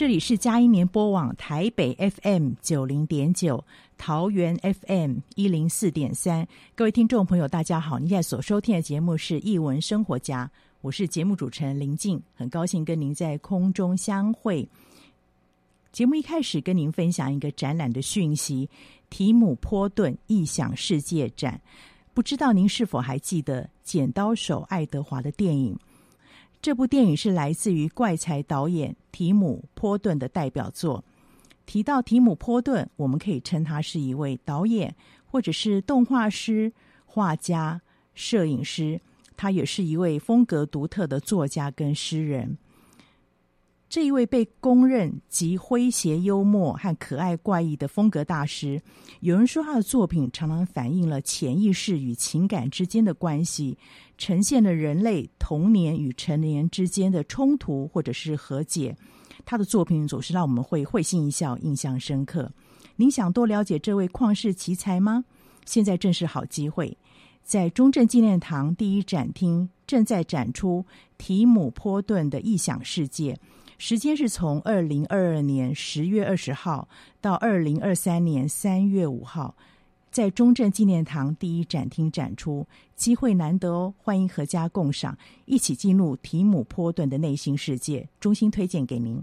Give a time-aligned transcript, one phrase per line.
[0.00, 3.62] 这里是佳音联播网台北 FM 九零点九，
[3.98, 6.48] 桃园 FM 一零四点三。
[6.74, 7.98] 各位听众朋友，大家好！
[7.98, 14.66] 您现在所收听的节目是《艺文生活家》，我是节目主持人林静，很高兴跟您在空中相会。
[15.92, 18.70] 节目一开始跟您分享一个展览的讯息：
[19.10, 21.60] 提姆波顿异想世界展。
[22.14, 25.78] 不知道您是否还记得《剪刀手爱德华》的电影？
[26.62, 31.02] 这部电影是来自于怪才导演提姆·波顿的代表作。
[31.64, 34.94] 提到提姆·波顿，我们可以称他是一位导演，
[35.24, 36.72] 或者是动画师、
[37.06, 37.80] 画家、
[38.14, 39.00] 摄影师。
[39.36, 42.58] 他也是一位风格独特的作家跟诗人。
[43.90, 48.80] 这一位被公认集诙谐、幽默和可爱怪异的风格大师，
[49.18, 53.76] 有人说他的作品常常反映了潜意识与情感之间的关系，
[54.16, 58.96] 呈现了人类童年与成年之间的冲突或者是和解。
[59.44, 62.48] 他的作品总是让我们会会心一笑，印象深刻。
[62.94, 65.24] 您想多了解这位旷世奇才吗？
[65.64, 66.96] 现在正是好机会，
[67.42, 70.86] 在中正纪念堂第一展厅正在展出
[71.18, 73.36] 提姆·波顿的异想世界。
[73.80, 76.86] 时间是从二零二二年十月二十号
[77.18, 79.54] 到二零二三年三月五号，
[80.10, 83.94] 在中正纪念堂第一展厅展出，机会难得哦！
[83.96, 89.18] 欢迎阖家共赏，一起进入提姆·波顿的内心世界，衷心推荐给您。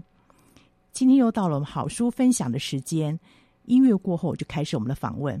[0.90, 3.16] 今天又到了我们好书分享的时间，
[3.66, 5.40] 音乐过后就开始我们的访问。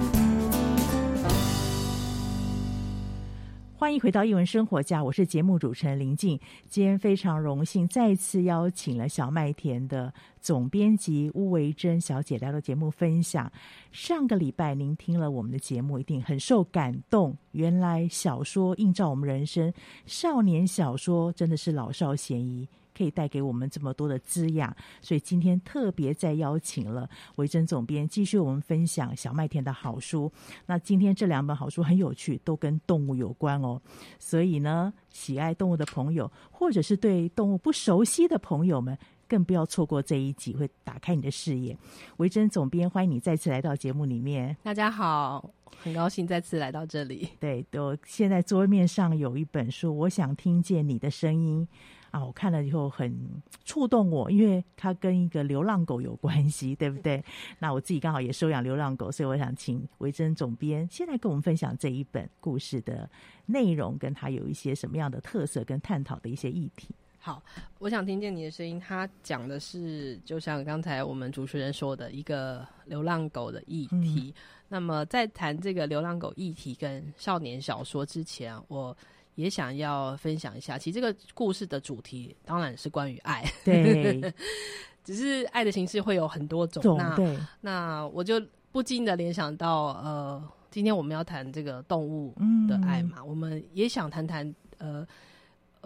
[3.81, 6.39] 欢迎回到一文生活家，我是节目主持人林静。
[6.69, 13.51] 今天非常荣幸再次邀请了小麦田的总编辑巫维珍小姐来到节目分享。
[13.91, 17.35] 上个礼拜您听了我们的节目，一定很受感动。
[17.53, 19.73] 原来小说映照我们人生，
[20.05, 22.69] 少年小说真的是老少咸宜。
[22.95, 30.31] 可以带给我们这么多的滋养，所以今天特别再邀请了维珍总编继续我们分享小麦田的好书。
[30.65, 33.81] 那今天这两本好书很有趣，都跟动物有关哦。
[34.19, 38.97] 所以呢，喜爱动物的朋友，或者是对动物不熟悉的朋友们，
[39.27, 41.77] 更不要错过这一集，会打开你的视野。
[42.17, 44.55] 维珍总编，欢迎你再次来到节目里面。
[44.63, 45.49] 大家好，
[45.81, 47.29] 很高兴再次来到这里。
[47.39, 51.67] 对，我现在桌面上有一本书，我想听见你的声音。
[52.11, 57.23] 啊，我看了以后很触动我，因为它跟一个流浪狗有关系，对不对？
[57.57, 63.09] 那我自己刚好也收养流浪狗，所以我想请维珍总编先来跟我们分享这一本故事的
[63.45, 66.89] 内容，跟它有一些什么样的特色，跟探讨的一些议题。
[67.17, 67.41] 好，
[67.79, 68.77] 我想听见你的声音。
[68.77, 74.33] 它讲的是，就像刚才我们主持人说的一个流浪狗的议题。
[74.35, 78.97] 嗯、那么，在谈这个流浪狗议题跟少年小说之前，我。
[79.35, 84.21] 也想要分享一下，其实这个故事的主题当然是关于爱，对，
[85.03, 86.83] 只是爱的形式会有很多种。
[86.83, 87.37] 种那对。
[87.61, 88.41] 那我就
[88.71, 92.35] 不禁的联想到，呃，今天我们要谈这个动物
[92.67, 95.07] 的爱嘛，嗯、我们也想谈谈，呃，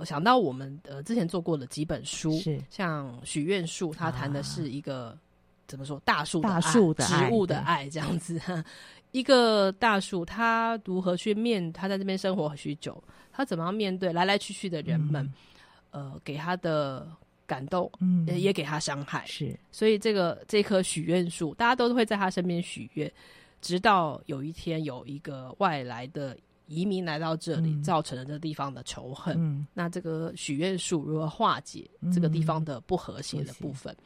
[0.04, 2.62] 想到我们呃之前做过的几本书，是。
[2.70, 5.18] 像许愿树，它谈的是一个、啊、
[5.68, 8.40] 怎么说大树大树植物的爱这样子，
[9.16, 13.02] 一个大树他如何去面，他在这边生活许久。
[13.32, 15.24] 他怎么样面对来来去去的人们？
[15.92, 17.08] 嗯、呃，给他的
[17.48, 19.26] 感动，嗯，也给他伤害。
[19.26, 23.10] 是，所以这个这棵许愿树，大家都会在他身边许愿，
[23.62, 26.38] 直到有一天有一个外来的
[26.68, 29.38] 移民来到这里，嗯、造成了这个地方的仇恨。
[29.39, 33.94] 嗯，那这个许愿树如何化解这个地方的不和谐的部分？
[33.94, 34.04] 嗯、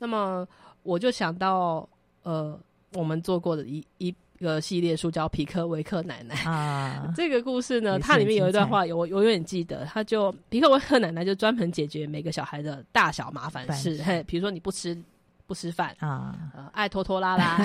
[0.00, 0.44] 那么
[0.82, 1.88] 我就想到，
[2.24, 2.58] 呃，
[2.94, 4.14] 我们做过的一一。
[4.40, 14.96] 一个系列书叫《皮克维克奶奶》啊， 这个故事呢，它里面有一段话，我我永远记得，他就皮克维克奶奶就专门解决每个小孩的大小麻烦事，嘿，比如说你不吃
[15.44, 17.58] 不吃饭啊，呃，爱拖拖拉拉，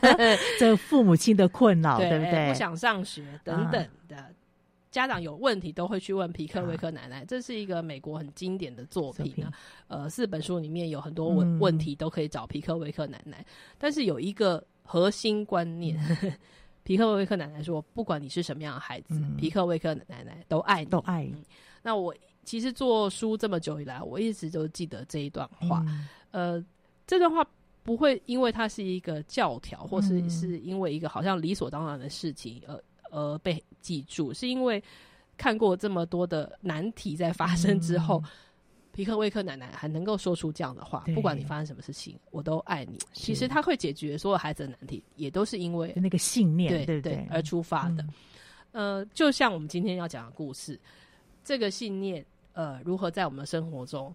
[0.60, 2.52] 这父母亲的困扰，对不对？
[2.52, 4.22] 不想上学等等的，
[4.90, 9.52] 家长有问题都会去问皮克维克奶奶，这是一个美国很经典的作品啊。
[9.88, 13.44] 呃，四本书里面有很多问问题都可以找皮克维克奶奶，
[13.78, 14.64] 但是有一个。
[14.82, 16.32] 核心观念，嗯、
[16.82, 21.44] 皮克维克奶奶说：“不管你是什么样的孩子，嗯、皮克维克奶奶都爱你，都爱你。”
[21.80, 25.84] 那我其实做书这么久以来，我一直都记得这一段话。
[26.32, 26.66] 嗯、呃，
[27.06, 27.46] 这段话
[27.84, 32.74] 不会因为它是一个教条，或是是因为一个好像理所当然的事情而
[33.10, 34.82] 而被记住，是因为
[35.36, 38.22] 看过这么多的难题在发生之后。
[38.24, 38.30] 嗯
[38.92, 42.98] 皮克威克奶奶还能够说出这样的话，不管你发生什么事情，我都爱你。
[43.12, 48.02] 其实他会解决所有孩子的难题，也都是因为那个信念，对对对，而出发的。
[48.72, 50.78] 嗯、呃，就像我们今天要讲的故事，
[51.44, 54.12] 这个信念，呃，如何在我们的生活中，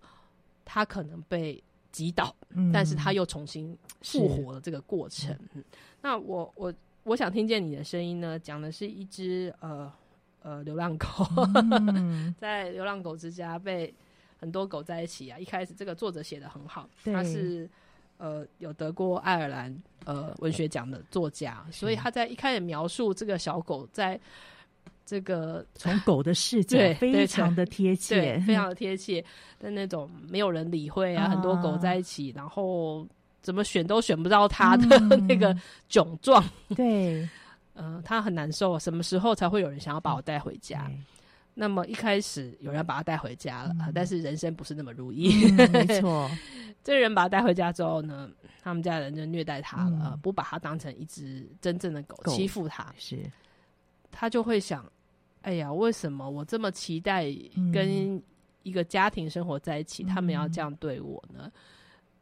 [0.66, 5.34] 它可能被击倒，嗯、但是他又重新复活了这个过程。
[5.54, 5.64] 嗯、
[6.02, 6.72] 那我我
[7.06, 9.92] 我想听见你的声音呢，讲的是一只呃
[10.42, 11.08] 呃流浪狗，
[11.72, 13.94] 嗯、 在流浪狗之家被。
[14.38, 15.40] 很多狗在一起啊！
[15.40, 17.68] 一开始这个作者写的很好，他是
[18.18, 24.20] 呃有得过爱尔兰呃文学奖的作家，所以他在一开始描述这个小狗在
[25.06, 29.24] 这个从狗的视角 非常的 贴切，非常的贴切
[29.58, 33.08] 的那种没有人理会啊，啊很多狗在一起，然后
[33.46, 34.98] 怎么选都选不到他的
[35.30, 35.56] 那个
[35.88, 37.22] 窘状，嗯、对，
[37.75, 40.90] 嗯、 呃，他很难受，什么时候才会有人想要把我带回家？
[41.54, 45.46] 那么一开始有人把他带回家了，嗯、但是人生不是那么如意。
[45.52, 46.28] 嗯、 没错，
[46.84, 48.30] 这个人把他带回家之后呢，
[48.64, 52.92] 他们家人就虐待他了，嗯、不把他当成一只真正的狗，狗欺负他。
[52.98, 53.20] 是，
[54.12, 54.84] 他就会想：
[55.44, 57.28] 哎呀，为什么我这么期待
[57.72, 58.22] 跟
[58.64, 61.52] 一个家庭生活在一起，嗯、他们要这样对我呢？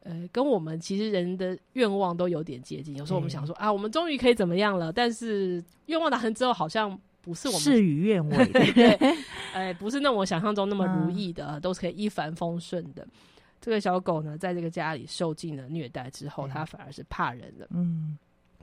[0.04, 2.96] 呃，跟我们其实人的愿望都有点接近。
[2.96, 4.92] 有时候我们想说、嗯、啊，我们终于可以怎么样了？
[4.92, 6.98] 但是愿望达成之后，好像。
[7.24, 8.92] 不是我们事与愿违，对，
[9.54, 13.08] 哎、欸，不是那我想象中那么如意的，嗯、都是可以一帆风顺的。
[13.62, 17.66] 这个小狗呢，在这个家里受尽了虐待之后，它反而是怕人了。
[17.70, 18.18] 嗯，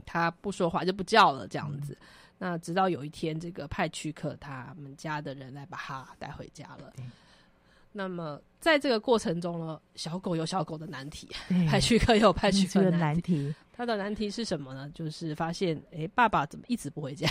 [0.05, 1.93] 它不说话就不叫了，这样子。
[1.93, 2.05] 嗯、
[2.38, 6.93] 那直到有一天，这个派屈克他们家的人来把它带回家了。
[7.91, 11.27] 那么在这个过程中呢，小狗有小狗的难题，
[11.69, 13.53] 派屈克有派屈克的难题。
[13.71, 14.89] 它的难题是什么呢？
[14.93, 17.27] 就是发现，哎、欸，爸爸怎么一直不回家？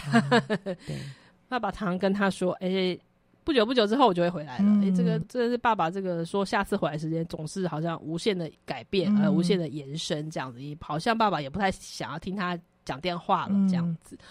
[0.64, 0.98] 对、
[1.48, 3.00] 爸爸常常跟他说，哎、欸。
[3.42, 4.64] 不久不久之后我就会回来了。
[4.64, 14.14] 哎、嗯欸，这个这是爸爸这个说下次回来时间总是好像无限的改变，呃、嗯，无限的延伸这样子，好像爸爸也不太想要听他讲电话了这样子。
[14.16, 14.24] 嗯、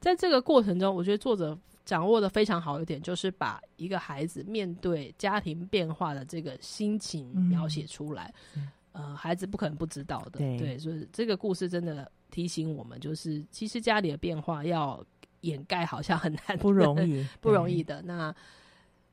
[0.00, 8.32] 在这个过程中，我觉得作者掌握的非常好一点，就是把一个孩子面对家庭变化的这个心情描写出来。
[8.54, 15.04] 嗯、呃，孩子不可能不知道的，对，对，所以这个故事真的提醒我们，就是其实家里的变化要
[15.40, 18.34] 掩盖好像很难， 不容易，不容易的那。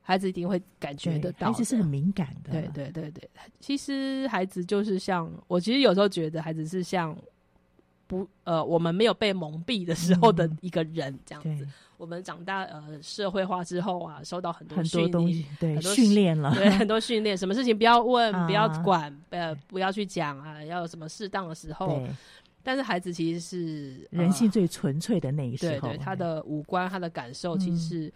[0.02, 2.50] 孩子一定会感觉得到，孩子是很敏感的。
[2.50, 7.16] 对对对对，其实孩子就是像我，其实有时候觉得孩子是像
[8.10, 11.64] 不呃，我们没有被蒙蔽的时候的一个人这样子。
[11.96, 22.02] 我们长大呃，社会化之后啊，受到很多很多东西，对，很多训练了，对，很多训练，什么事情不要问，不要管，呃，不要去讲啊，要有什么适当的时候。
[22.62, 28.12] 但是孩子其实是人性最纯粹的那一时候，对对，他的五官，他的感受其实是。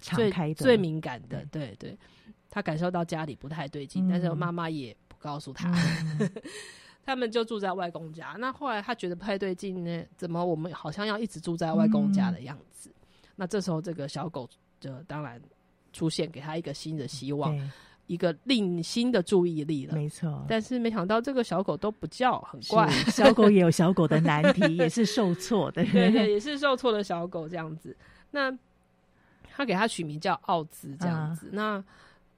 [0.00, 1.94] 最最敏感的，对对，
[2.48, 5.70] 他感受到家里不太对劲，嗯、但是妈妈也不告诉他，
[6.18, 6.30] 嗯、
[7.04, 8.36] 他们就住在外公家。
[8.38, 12.90] 那后来他觉得不太对劲呢，怎么我们好像要一直住在外公家的样子？
[12.90, 12.94] 嗯、
[13.36, 15.40] 那这时候这个小狗就当然
[15.92, 17.56] 出现，给他一个新的希望，
[18.06, 19.94] 一个令新的注意力了。
[19.94, 22.88] 没错，但是没想到这个小狗都不叫，很怪。
[23.08, 27.96] 小狗也有小狗的难题，也是受挫的， 对对，也是受挫的小狗这样子。
[28.30, 28.56] 那。
[29.52, 31.84] 他给他取名叫奥兹这样子，啊、那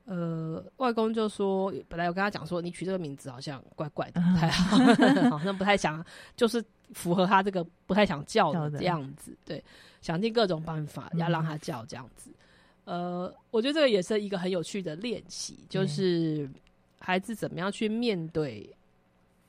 [0.05, 6.05] 呃，外公就说，本来我跟他讲说，你取这个名字好像怪怪的，不太好，啊、 好像不太想，
[6.37, 9.63] 就是符合他这个不太想叫的这样子，对，
[10.01, 12.33] 想尽各种办法要让他叫这样子。
[12.85, 16.51] 嗯、呃，我觉得这个也是一个很有趣的练习，就是
[16.99, 18.69] 孩子怎么样去面对，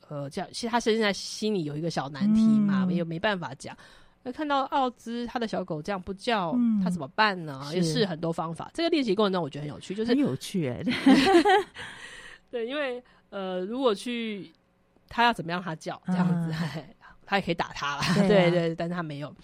[0.07, 3.75] 呃，这样，其实他现在心里有一个小难题嘛，没有、嗯、没办法讲。
[4.25, 7.61] 那看到奥兹他的小狗这样不叫，嗯、他怎么办呢？
[7.65, 8.71] 是也是很多方法。
[8.73, 10.81] 这个练习过程中，我觉得很有趣，就是很有趣哎。
[12.49, 14.51] 对，因为呃，如果去
[15.09, 16.83] 他要怎么样他叫这样子，嗯、
[17.25, 18.01] 他也可以打他了。
[18.27, 19.35] 对，啊、对对，但是他没有。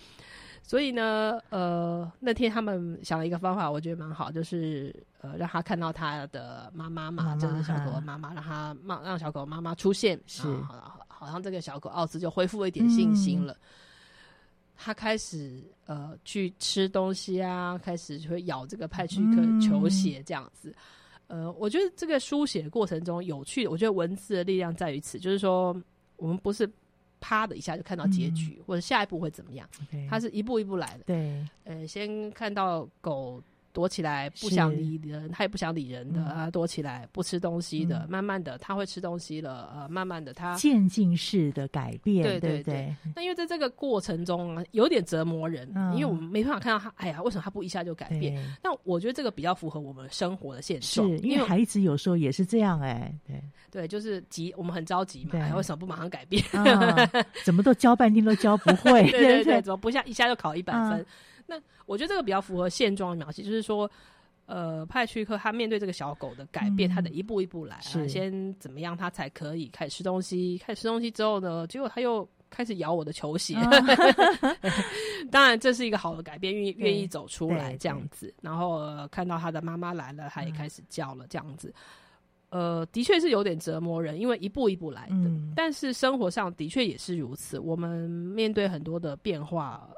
[0.63, 13.51] 所以呢，呃，那天他们想了一个方法，我觉得蛮好，就是呃，让他看到他的妈妈嘛，就是小狗的妈妈，让他让让小狗妈妈出现，是好，好像这个小狗奥兹就恢复了一点信心了。
[13.51, 13.59] 嗯
[14.81, 20.74] 他开始呃去吃东西啊，开始就会咬这个派屈克球鞋这样子。
[21.27, 25.75] 嗯、呃，我觉得这个书写过程中有趣的，我觉得文字的力量在于此，就是说
[26.15, 26.67] 我们不是
[27.19, 29.67] 啪的一下就看到结局，嗯、或者下一步会怎么样
[30.09, 31.03] 它是一步一步来的。
[31.03, 33.43] 对，呃，先看到狗。
[33.79, 36.51] 躲起来不想理人，他也不想理人的啊！
[36.51, 42.93] 躲起来不吃东西的，嗯、慢慢的他会吃东西了，呃，慢慢的他渐进式的改变，对对对。
[43.15, 48.36] 那因为在这个过程中啊，有点折磨人，嗯、因为我们没办法看到他，哎呀，为什么他不一下就改变？
[48.36, 56.43] 对那我觉得这个比较符合我们生活的现状，是因为孩子有时候也是这样、欸，哎，对对，就是急，我们很着急嘛，为什么不马上改变？
[56.51, 59.03] 嗯、怎么都教半天都教不会？
[59.12, 61.05] 对对 对，怎么不一下一下就考一百分？
[61.50, 63.89] 嗯那我觉得这个比较符合现状的描写，就是说，
[64.46, 70.58] 呃，派屈克他面对这个小狗的改变，嗯、他得一步一步来，啊先怎么样他才可以开始吃东西？
[70.60, 73.56] 开始吃东西之后呢，结果他又开始咬我的球鞋。
[73.56, 73.70] 啊、
[75.32, 78.34] 当然，这是一个好的改变，愿意愿意走出来这样子。
[78.41, 81.74] 然后、呃、看到他的妈妈来了，他也开始叫了这样子。
[82.50, 85.15] 嗯、呃，的确是有点折磨人，因为一步一步来的。
[85.15, 89.89] 嗯、但是生活上的确也是如此，我们面对很多的变化。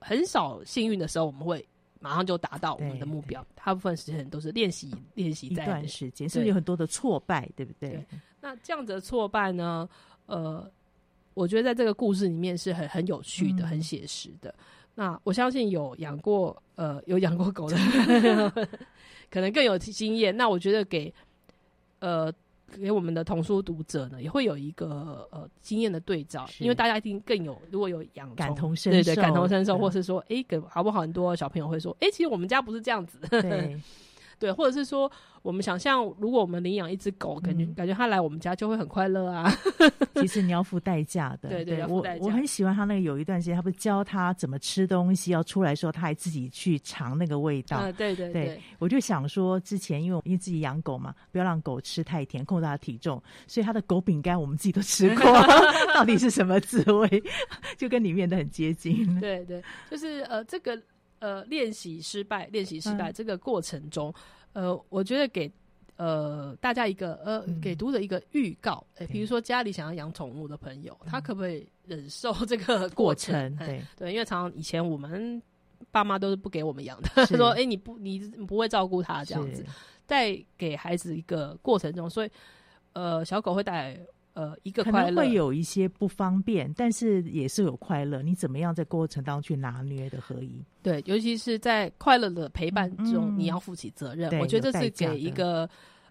[0.00, 1.66] 很少幸运的时候，我们会
[2.00, 3.44] 马上就达到我们的目标。
[3.54, 7.90] 大部分时间都是练习，练习一段时间，所以有很多的挫败，对不对？
[7.90, 8.06] 对。
[8.40, 9.88] 那这样子的挫败呢？
[10.26, 10.70] 呃，
[11.34, 14.54] 我觉得在这个故事里面是很很有趣的，嗯、很写实的。
[14.94, 17.76] 那我相信有养过呃有养过狗的，
[19.30, 20.36] 可能更有经验。
[20.36, 21.12] 那我觉得给
[22.00, 22.32] 呃。
[22.80, 31.00] 给我们的童书读者呢，也会有一个呃经验的对照，因为大家一定更有如果有养感同身受，对对，感同身受，对或是说，哎，给好不好？
[31.00, 33.18] 很多小朋友会说，哎，其实我们家不是这样子。
[33.30, 33.80] 对
[34.38, 35.10] 对，或者是说，
[35.42, 39.52] 我们想象，如果我们领养一只狗，感觉、嗯、感觉它来我们家就会很快乐啊。
[40.14, 41.48] 其实你要付代价的。
[41.48, 47.78] 对对，对，我我很喜欢他那个有一段时间，他不是教他怎么吃东西，要出来的时候他还自己去尝那个味道。
[47.78, 55.24] 啊、对对对，对，我就想说，之前因为因为自己养狗嘛，不要让狗吃太甜，控制它的体重，所以它的狗饼干我们自己都吃过，
[55.94, 57.22] 到底是什么滋味？
[57.76, 59.18] 就跟里面的很接近。
[59.18, 60.80] 对对，就是呃这个。
[61.20, 64.12] 呃，练习失败，练习失败、嗯、这个过程中，
[64.52, 65.50] 呃，我觉得给
[65.96, 73.56] 呃大家一个呃、嗯、给读者一个预告，哎、欸，比如说家里想要养宠物的朋友，他可不可以忍受这个过程？
[73.56, 73.82] 对。
[73.96, 75.42] 对，因为常常以前我们
[75.90, 79.64] 爸妈都是不给我们养的，说哎、欸、你不你不会照顾他这样子，
[80.06, 82.30] 在给孩子一个过程中，所以
[82.92, 84.00] 呃小狗会带来。
[84.38, 88.22] 呃，一个快乐可能会有一些不方便，但是也是有快乐。
[88.22, 90.64] 你怎么样在过程当中去拿捏的合一？
[90.80, 94.38] 对，尤其是在快乐的陪伴中，嗯、你要负起责任。
[94.38, 95.68] 我觉得这是给一个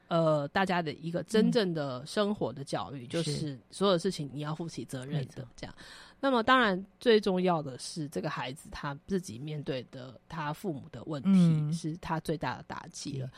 [0.09, 5.47] 呃大家的一个真正的生活的教育，嗯、就是所有的事情你要负起责任的。
[5.55, 5.73] 这样，
[6.19, 13.29] 那么当然最重要的是这个孩子他自己面对的他父母的问题，嗯、是他最大的打击了。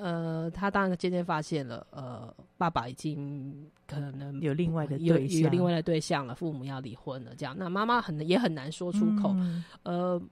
[0.00, 10.22] 呃，他当然渐渐发现了，呃，爸爸已经可能有另外的有有另外的对象了，父母要离婚了，这样，那妈妈很也很难说出口，嗯、呃。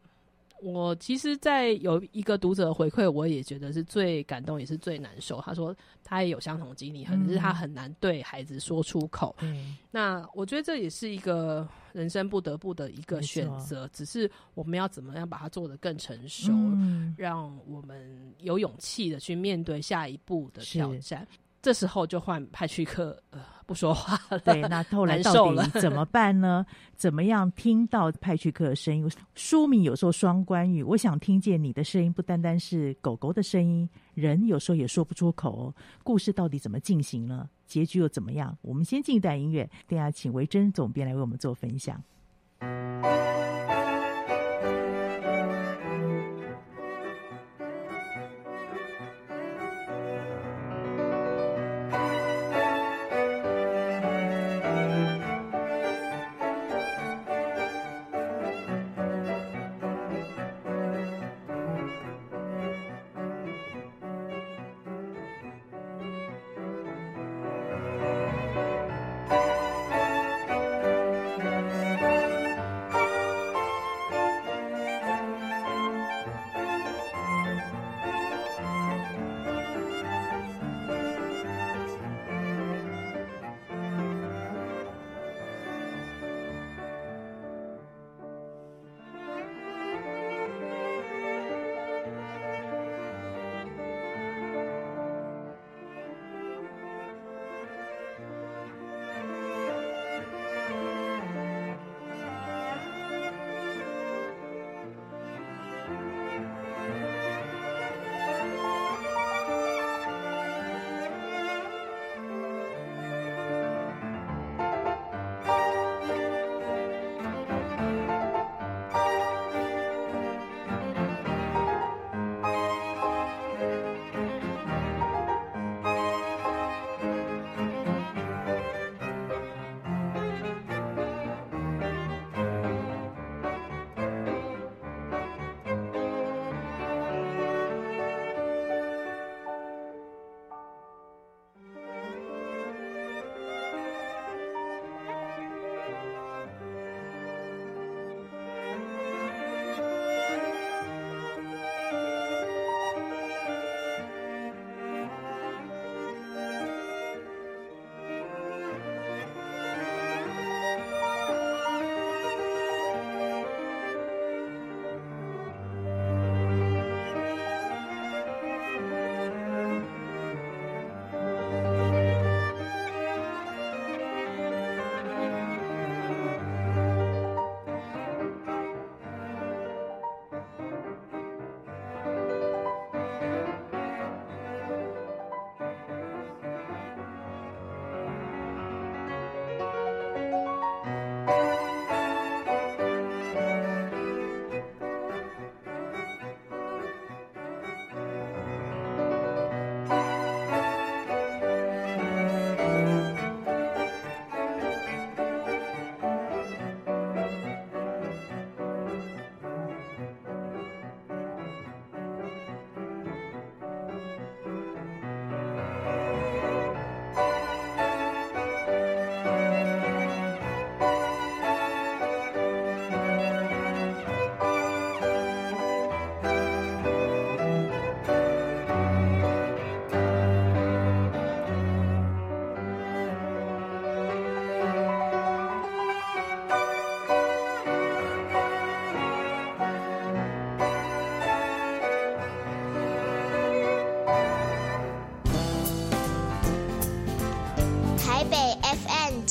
[0.65, 5.39] 我其实，在有一个读者回馈，我也觉得是最感动，也是最难受。
[5.43, 9.37] 他说他也有相同经历，可是他很难对孩子说出口。
[9.43, 21.29] 嗯，那我觉得这也是一个人生不得不的一个选择，只是我们要怎么样把它做得更成熟，嗯，让我们有勇气的去面对下一步的挑战。
[21.65, 24.39] 这时候就换派去克，呃，不说话了。
[24.41, 26.67] 对，那后来到底 怎么办呢？
[26.95, 29.11] 怎么样听到派去克的声音？
[29.35, 35.75] 书名有时候双关语，我想听见你的声音，不单单是狗狗的声音，人有时候也说不出口哦。
[36.03, 37.49] 故事到底怎么进行呢？
[37.67, 38.55] 结局又怎么样？
[38.61, 41.99] 我们先进一段音乐，等下请维珍总编来为我们做分享。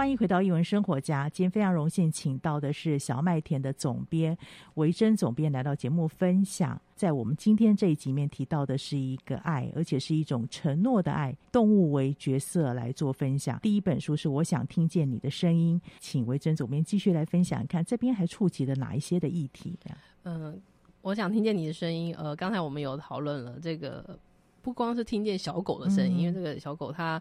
[0.00, 1.28] 欢迎回到一文生活家。
[1.28, 4.34] 今天非常荣幸，请到的是小麦田的总编
[4.76, 6.80] 维珍总编来到节目分享。
[6.96, 13.60] 在我们今天这一集里面提到的是一个爱，而且是一种承诺的爱，动物为角色来做分享。
[13.60, 19.78] 第一本书是《我想听见你的声音》，请维珍总编继续来分享，看这边还触及了哪一些的议题？
[20.22, 20.58] 嗯，
[21.02, 22.16] 我想听见你的声音。
[22.16, 24.18] 呃，刚才我们有讨论了这个，
[24.62, 27.20] 不光是听见小狗的声音，嗯、因为这个小狗它。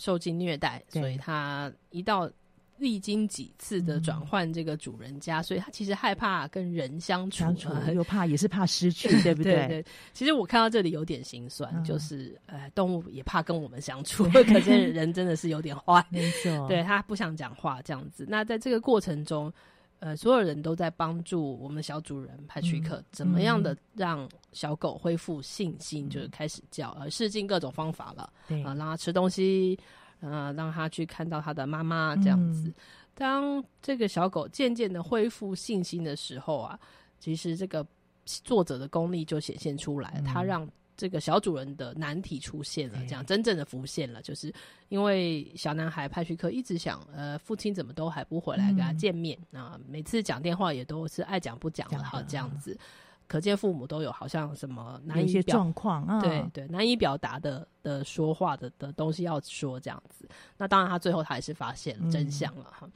[0.00, 2.30] 受尽虐待，所以他一到
[2.78, 9.52] 历经几次的转换这个主人家，嗯、所以他其实害怕跟人相处，相处又怕也是怕失去， 对不对？
[9.52, 9.84] 对，对，
[10.14, 16.50] 其实我看到这里有点心酸，嗯、就是呃，动物也怕跟我们相处，可见 人真的是有点坏，没错。
[16.66, 18.24] 对，他不想讲话这样子。
[18.26, 19.52] 那在这个过程中。
[20.00, 29.78] 呃，所有人都在帮助我们的小主人派屈克，怎么样的让小狗恢复信心，嗯、就是开始叫，呃，试尽各种方法了，对啊、呃，让它吃东西，
[30.20, 32.68] 呃，让它去看到它的妈妈这样子。
[32.68, 32.74] 嗯、
[33.14, 36.80] 当这个小狗渐渐的恢复信心的时候啊，
[37.18, 37.86] 其实这个
[38.24, 40.68] 作者的功力就显现出来，他、嗯、让。
[41.00, 44.52] 这个小主人的难题出现了，这样真正的浮现了，就是
[44.90, 49.72] 因为小男孩派屈克一直想，呃，父亲怎么都还不回来跟他见面啊？
[49.76, 52.78] 嗯、每次讲电话也都是爱讲不讲的，好这样子，
[53.26, 60.28] 可见父母都有好像什么难以表状况啊，对对，难以表达的的说话的的东西要说这样子。
[60.58, 62.92] 那当然，他最后他还是发现了真相了哈，嗯、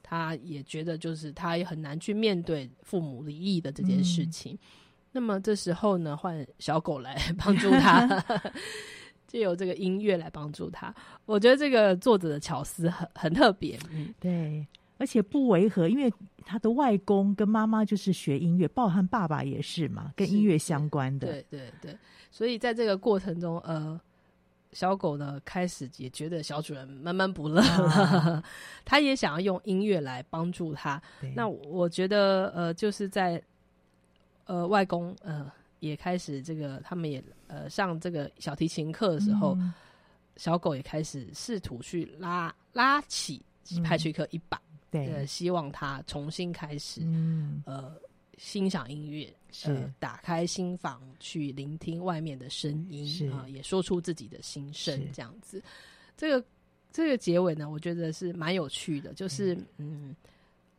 [0.00, 4.54] 他也觉得就是他也很难去面对父母离异的这件事情。
[4.54, 4.58] 嗯
[5.12, 8.06] 那么这时候呢，换小狗来 帮助他，
[9.26, 10.94] 就有这个音乐来帮助他。
[11.24, 14.66] 我觉得这个作者的巧思很很特别，嗯，对，
[14.98, 16.12] 而且不违和，因为
[16.44, 21.96] 他的外公跟妈妈就是学音乐，包含爸爸也是嘛，跟音乐相关的，对对对。
[22.30, 23.98] 所以在这个过程中，呃，
[24.72, 28.44] 小狗呢开始也觉得小主人闷闷不乐了，啊、
[28.84, 31.00] 他也想要用音乐来帮助他。
[31.34, 33.42] 那我觉得，呃，就是在。
[34.48, 39.74] 呃，外公呃也开始这个，他们也呃上这个小提琴课的时候，嗯、
[40.38, 43.42] 小狗也开始试图去拉拉起
[43.84, 47.94] 派屈克一把，嗯、对、呃，希望他重新开始，嗯、呃，
[48.38, 55.62] 欣赏音乐，是呃，打开心房去聆听外面的声音啊、呃，也说出自己的心声，这样子。
[56.16, 56.46] 这个
[56.90, 60.16] 这个结尾呢，我觉得是蛮有趣的，就是嗯，嗯，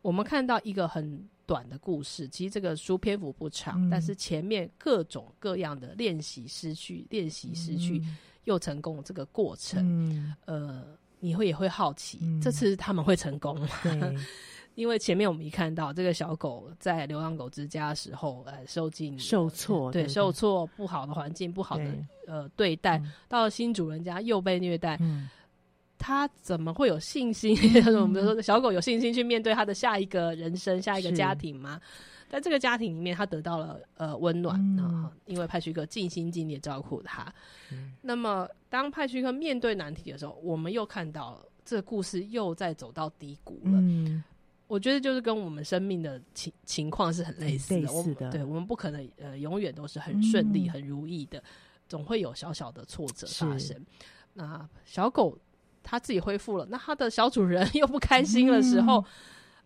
[0.02, 1.24] 我们看到一个很。
[1.50, 10.84] 短的故事，其实这个书篇幅不长，嗯、但是前面各种各样的练习失去、练习失去、嗯、又成功这个过程，嗯、呃，
[11.18, 13.68] 你会也会好奇，嗯、这次他们会成功吗？
[14.76, 22.06] 因为前面我们一看到这个小狗在流浪狗之家的时候，呃，受尽受挫，对，受挫，不好的环境，不好的对。
[22.28, 24.96] 呃对待，嗯、到了新主人家又被虐待。
[25.00, 25.28] 嗯
[26.00, 27.54] 他怎么会有信心？
[28.00, 31.78] 我们说小狗有信心去面对他的下一个人生、下一个家庭吗？
[31.84, 37.26] 是在这个家庭里面，他得到了呃温暖啊，嗯、因为派屈克尽心尽力照顾他。
[37.70, 43.72] 嗯、那么，当派屈克面对难题的时候，我们又看到了这个故事又在走到低谷了。
[43.72, 44.22] 嗯、
[44.68, 47.80] 我觉得就是跟我们生命的情情况是很类似的。
[47.80, 51.42] 类似的，我对我们不可能呃永远都是很顺利、嗯、很如意的，
[51.88, 53.76] 总会有小小的挫折发生。
[54.32, 55.36] 那小狗。
[55.82, 59.04] 他自己恢复了，那他的小主人 又不开心的时候，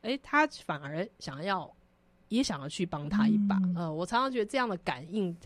[0.02, 1.70] 哎、他反而想要，
[2.28, 3.56] 也想要去帮他一把。
[3.56, 5.36] 嗯、呃，我常常觉得这样的感应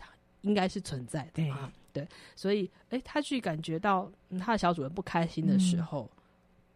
[0.41, 1.71] 应该是存在的啊。
[1.91, 6.09] 对，所以，哎、欸，他去感觉到、嗯、他的小主人不开心的时候，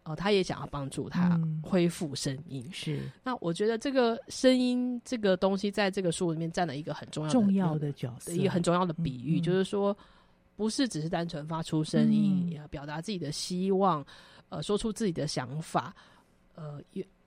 [0.02, 2.68] 哦、他也想要帮助他恢复声音。
[2.72, 9.96] 是，那我觉得这个声音这个东西，在这个书里面占了一个很重要的重要的角色，一个很重要的比喻，嗯、就是说。
[10.56, 14.04] 不是只是单纯发出声音，表达自己的希望，
[14.48, 15.94] 呃，说出自己的想法。
[16.54, 16.80] 呃，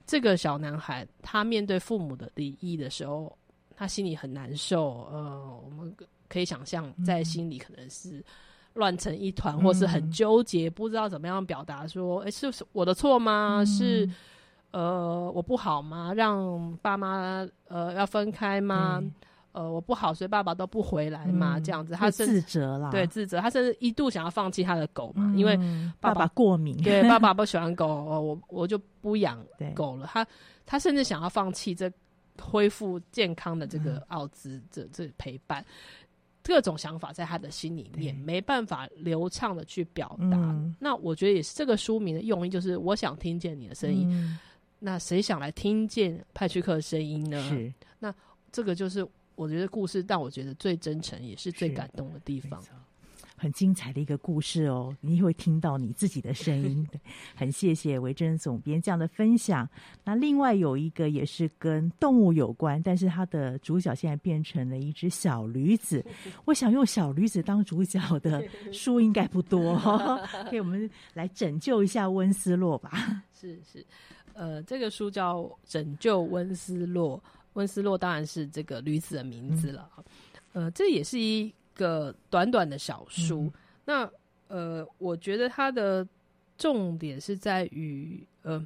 [0.06, 3.38] 这个小男孩他面对父母的离异的时候，
[3.76, 5.08] 他心里很难受。
[5.12, 5.94] 呃，我们
[6.30, 8.24] 可以想象，在心里可能是
[8.74, 11.86] 乱成一团，嗯、或是很纠结，不知道怎么样表达。
[11.86, 13.58] 说，哎、欸，是我的错吗？
[13.60, 14.10] 嗯、是
[14.72, 16.14] 呃，我不好吗？
[16.14, 19.04] 让爸妈呃要分开吗？
[19.58, 25.58] 嗯呃，我不好，所以爸爸都不回来嘛，这样子，他自责啦，对，自责，他甚至一度想要放弃他的狗嘛，因为
[26.00, 29.44] 爸爸过敏，对， 爸爸不喜欢狗，我我就不养
[29.74, 30.08] 狗了。
[30.14, 30.26] 他
[30.66, 31.92] 他甚至想要放弃这
[32.40, 35.66] 恢复健康的这个奥兹这这陪伴。
[36.44, 44.08] 各种想法在他的心里面没办法流畅的去表达，嗯，那我觉得也是这个书名的用意，就是我想听见你的声音。
[44.10, 44.40] 嗯，
[44.80, 47.38] 那谁想来听见派屈克的声音呢？
[47.50, 48.16] 是，那
[48.50, 49.06] 这个就是
[49.38, 52.62] 我觉得故事，但我觉得最真诚也是最感动的地方。
[53.40, 56.88] 很精彩的一个故事哦，你会听到你自己的声音。
[57.38, 59.70] 很谢谢维珍总编这样的分享。
[60.04, 66.04] 那另外有一个也是跟动物有关，但是它的主角现在变成了一只小驴子。
[66.46, 70.20] 我想用小驴子当主角的 书应该不多，哦，
[70.50, 73.24] 给我们来拯救一下温斯洛吧。
[73.40, 73.86] 是是，
[74.34, 77.20] 呃，这个书叫《拯救温斯洛》，
[77.58, 79.90] 温斯洛当然是这个女子的名字了。
[80.54, 81.54] 嗯、呃，这也是一。
[81.78, 83.52] 个短短的小书，嗯、
[83.86, 84.12] 那
[84.48, 86.04] 呃，我觉得它的
[86.58, 88.66] 重点是在于呃，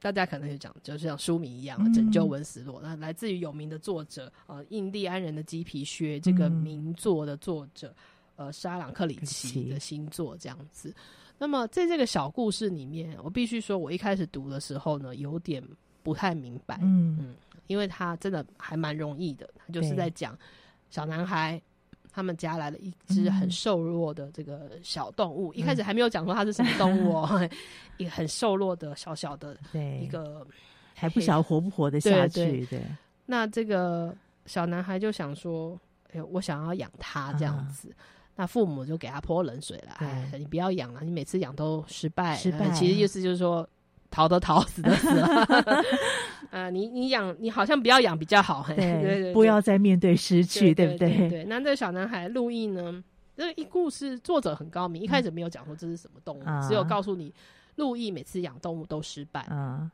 [0.00, 7.94] 大家可能就讲，就像书名一样，嗯《拯救温斯洛》，那来自于有名的作者呃，印第安人的鸡皮靴这个名作的作者、
[8.36, 10.90] 嗯、呃，沙朗克里奇的新作这样子。
[11.36, 15.62] 那么在这个小故事里面，我必须说，我一开始读的时候呢，有点
[16.02, 17.34] 不太明白，嗯嗯，
[17.68, 20.36] 因为他真的还蛮容易的，他就是在讲
[20.90, 21.62] 小男孩。
[22.10, 27.50] 他们家来了一只很瘦弱的这个小动物，嗯、一开始还没有讲说它是什么动物哦， 嗯、
[27.96, 29.56] 一个很瘦弱的小小的
[30.00, 30.44] 一个，
[30.94, 32.34] 还不晓得活不活得下去。
[32.34, 32.82] 对，对，对，
[33.26, 34.12] 那这个
[34.46, 35.78] 小男孩就想说
[36.12, 37.88] ：“哎，我想要养它这样子。
[37.90, 38.04] 嗯”
[38.34, 42.34] 那父母就给他泼冷水了：“哎，你不要养了，你每次养都失败。
[42.34, 43.68] 失败”其实意思就是说。
[44.10, 45.46] 逃的逃，死的死了。
[46.50, 48.64] 呃，你你养，你好像不要养比较好。
[48.74, 51.28] 对，对，对，不要再面对失去，对，不对？
[51.28, 51.44] 对。
[51.44, 53.02] 那这个小男孩路易呢？
[53.36, 57.32] 这一故事作者很高明，嗯、一开始没有讲说这是什么动物，嗯、只有告诉你
[57.76, 59.42] 路易每次养动物都失败。
[59.42, 59.90] 啊。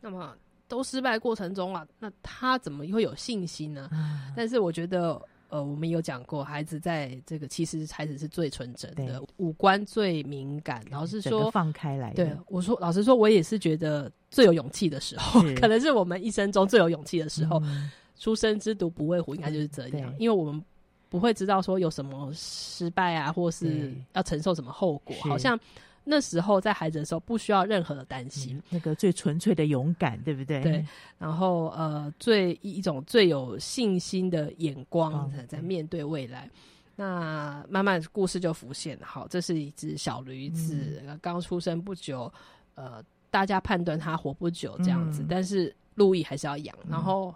[0.00, 0.32] 那么
[0.68, 3.88] 都失败过程中啊，那他怎么会有信心呢？
[3.92, 5.20] 嗯、但是我觉得。
[5.48, 10.82] 呃，我们有讲过，孩子在这个其实孩子是最纯真的，五官最敏感。
[10.90, 12.12] 老实说，放开来。
[12.14, 17.60] 对，我说，老实说，我也是觉得最有勇气的时候，可能是我们一生中最有勇气的时候。
[17.64, 20.62] 嗯、初生之犊不畏虎，应该就是这样，因为我们
[21.08, 25.58] 不会知道说有什么失败啊，或是要承受什么后果，好像。
[26.08, 30.62] 那时候在孩子的时候不需要任何的担心，嗯，那个最纯粹的勇敢，对不对？
[30.62, 30.86] 对。
[31.18, 36.44] 然后呃，最一种最有信心的眼光在面对未来。
[36.44, 36.50] 哦，
[36.94, 38.96] 那慢慢故事就浮现。
[39.02, 42.32] 好，这是一只小驴子，嗯，刚出生不久，
[42.76, 46.76] 呃，大家判断它活不久这样子，嗯，但是路易还是要养。
[46.88, 47.34] 然后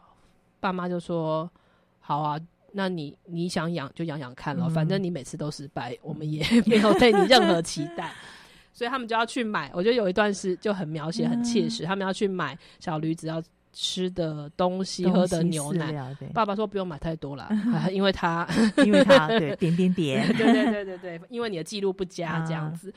[0.60, 1.50] 爸妈就说
[1.98, 2.40] ：“好啊，
[2.72, 8.12] 那你你想养就养养看了，嗯，反正你每次都失败，我们也没有对你任何期待。
[8.72, 16.16] ”所以他们就要去买，我觉得有一段是就很描写很切实，嗯、他们要去买小驴子要吃的东西、喝的牛奶。
[16.32, 18.48] 爸爸说不用买太多了， 啊，因为他
[18.86, 22.90] 因为他对 点点点，对对对对对，因为你的记录不佳这样子。
[22.90, 22.94] 啊、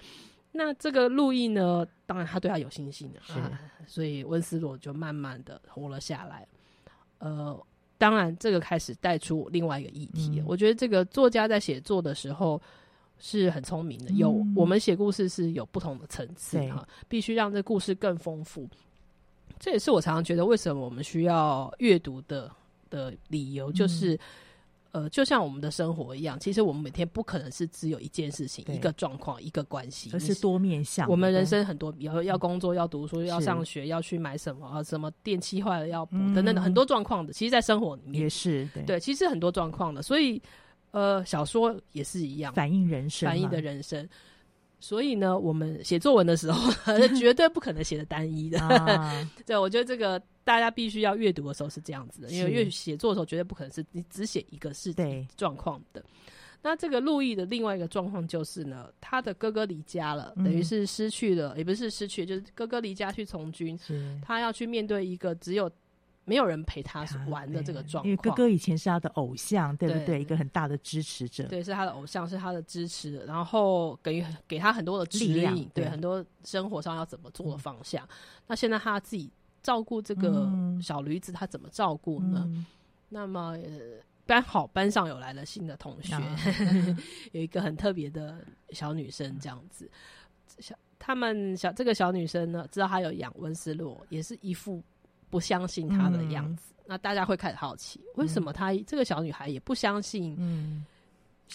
[0.52, 6.48] 那这个路易呢，当然他对他有信心啊，所以温斯洛就慢慢的活了下来。
[7.18, 7.60] 呃，
[7.98, 12.62] 当然这个开始带出另外一个议题，嗯、我觉得这个作家在写作的时候。
[13.26, 18.68] 是很聪明的，有、嗯、我们写故事是有不同的层次哈，必须让这故事更丰富。
[19.58, 22.52] 这也是我常常觉得为什么我们需要阅读的
[22.90, 24.14] 的理由，就是、
[24.92, 31.10] 嗯、呃，就像我们的生活一样，其实我们每天不可能是只有一件事情、一个状况、一个关系，而是多面向。
[31.10, 37.32] 我们人生很多，要要工作、要读书、要上学、要去买什么啊，什么电器坏了要补等等的很多状况的。
[37.32, 40.42] 其实，在生活里面也是对，对，其实很多状况的，所以。
[40.94, 44.08] 呃，小说也是一样，反映人生，反映的人生。
[44.80, 46.72] 所以呢，我们写作文的时候，
[47.18, 48.60] 绝对不可能写的单一的。
[49.44, 56.04] 对，我觉得这个大家必须要阅读的时候是这样子的，因为阅写作的时候绝对不可能是你只写一个事情状况的。
[56.62, 63.80] 那这个路易的另外一个状况就是呢，他的哥哥离家了，等于是失去了，也不是失去，就是哥哥离家去从军，
[64.22, 65.72] 他要去面对一个只有。
[66.26, 70.06] 没有人陪他玩的这个状况，因为哥哥以前是他的偶像，对不对？
[70.06, 78.06] 对一个很大的支持者，对，是他的偶像，是他的支持，然后给给他很多的指引，对，对很多生活上要怎么做的方向。
[78.06, 78.10] 嗯、
[78.48, 79.30] 那现在他自己
[79.62, 80.50] 照顾这个
[80.82, 82.44] 小驴子，他怎么照顾呢？
[82.48, 82.66] 嗯、
[83.10, 86.98] 那么、呃、班好班上有来了新的同学，嗯、
[87.34, 88.38] 有一个很特别的
[88.70, 89.92] 小女生，这样子。
[90.60, 94.82] 小他们小这个小女生呢，知道她有养温斯洛，也是一副。
[95.34, 100.86] 不相信他的样子，嗯、那大家会开始好奇，为什么他、嗯、这个小女孩也不相信嗯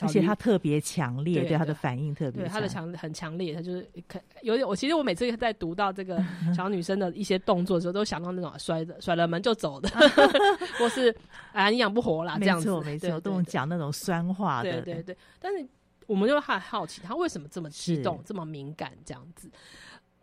[0.00, 4.66] 而且她特别强烈，对，她的反应特别，对她的强很强烈，她就是可有点。
[4.66, 6.22] 我其实我每次在读到这个
[6.54, 9.88] 小女生的一些动作的时候，都想到那种摔的摔了门就走的，
[10.78, 11.12] 或是
[11.52, 15.16] 啊你养不活啦这样子，没错，都讲那种酸话的，对对对。
[15.40, 15.66] 但是
[16.06, 19.50] 我们就很好奇，她为什么这么激动，这么敏感这样子？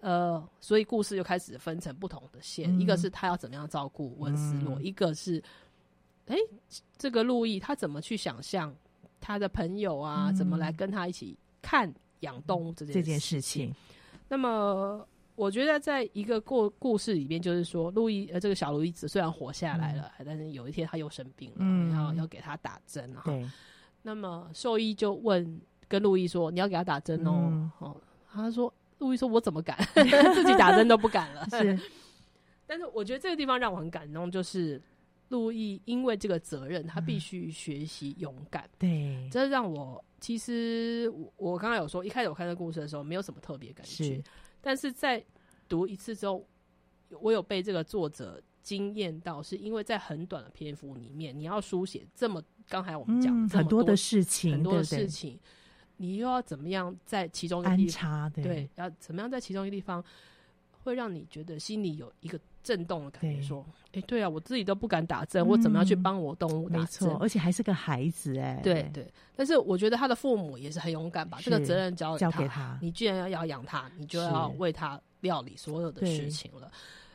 [0.06, 5.44] 呃，所以故事就开始分成不同的线，嗯、一个是他要怎么样照顾温斯洛，嗯、一个是
[6.28, 6.36] 哎
[6.98, 8.74] 这个路易他怎么去想象。
[9.22, 13.74] 他的朋友啊，怎么来跟他一起看养动物这件，这件事情？
[14.28, 15.04] 那么，
[15.36, 23.24] 我觉得在一个故故事里边，就是说，路易呃，这个小路易子虽然活下来了，嗯、但是有一天他又生病了，嗯、然后要给他打针啊。
[24.04, 27.98] 那么兽医就问跟路易说：“你要给他打针哦？”嗯、哦，
[28.32, 29.78] 他说：“路易说，我怎么敢
[30.34, 31.80] 自己打针都不敢了。”是。
[32.66, 34.82] 但是我觉得这个地方让我很感动，就是。
[35.30, 38.64] 陆毅因为这个责任，他必须学习勇敢。
[38.78, 44.24] 嗯、对，这让我其实我刚刚有说，一开始我看这个故事的时候，没有什么特别感觉。
[44.62, 45.26] 但是在
[45.68, 46.48] 读一次之后，
[47.20, 55.40] 我有被这个作者惊艳到，是因为在很短的篇幅里面，你要书写这么刚才我们讲、嗯、很多的事情，很多的事情，
[55.98, 60.04] 你又要怎么样在其中一个地方对，对，要怎么样在其中一个地方，
[60.84, 62.40] 会让你觉得心里有一个。
[62.66, 67.08] 震动的感觉，说：“哎对、欸，对啊，我自己都不敢打针，嗯、我怎么样去帮我动物打针？
[67.20, 69.08] 而且还是个孩子，哎，对对。
[69.36, 72.32] 但是我觉得他的父母也是很勇敢，把这个责任交给他。
[72.32, 76.72] 交给他，你既然要要养他，你就要为他料理所有的事情了。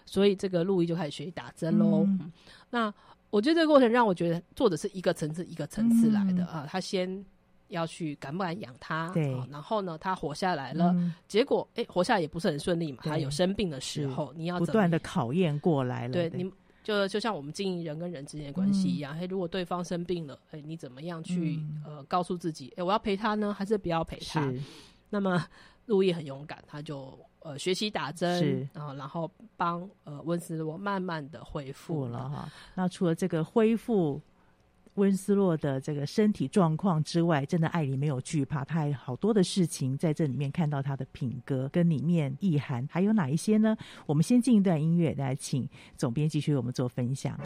[0.06, 2.04] 所以这个路易就开始学习打针喽。
[2.06, 2.30] 嗯、
[2.70, 2.94] 那
[3.30, 7.24] 我觉得这个过程让我觉得做的是一个层次一个层次来的、嗯、啊，他先。
[7.70, 9.08] 要去敢不敢养它？
[9.14, 10.92] 对、哦，然后呢，它活下来了。
[10.94, 12.98] 嗯、结果，哎，活下来也不是很顺利嘛。
[13.02, 16.12] 它有生病的时候，你要不断的考验过来了。
[16.12, 16.52] 对，对你
[16.82, 19.16] 就就像我们经营人跟人之间的关系一样。
[19.16, 24.52] 哎、嗯，如果对方生病了，哎，你怎么样去、嗯、呃告诉自己，哎，我要陪他呢，还是不要陪他？
[25.08, 25.44] 那么
[25.86, 32.52] 路易很勇敢，他就呃学习打针，啊然后然后帮呃温斯洛慢慢的恢复了哈。
[32.74, 34.20] 那除了这个恢复。
[34.94, 43.76] 温斯洛的这个身体状况之外，真的艾莉没有惧怕，他还好多的事情在这里面看到他的品格跟里面意涵，还有哪一些呢？
[44.06, 47.38] 我们先进一段音乐，来请总编继续为我们做分享。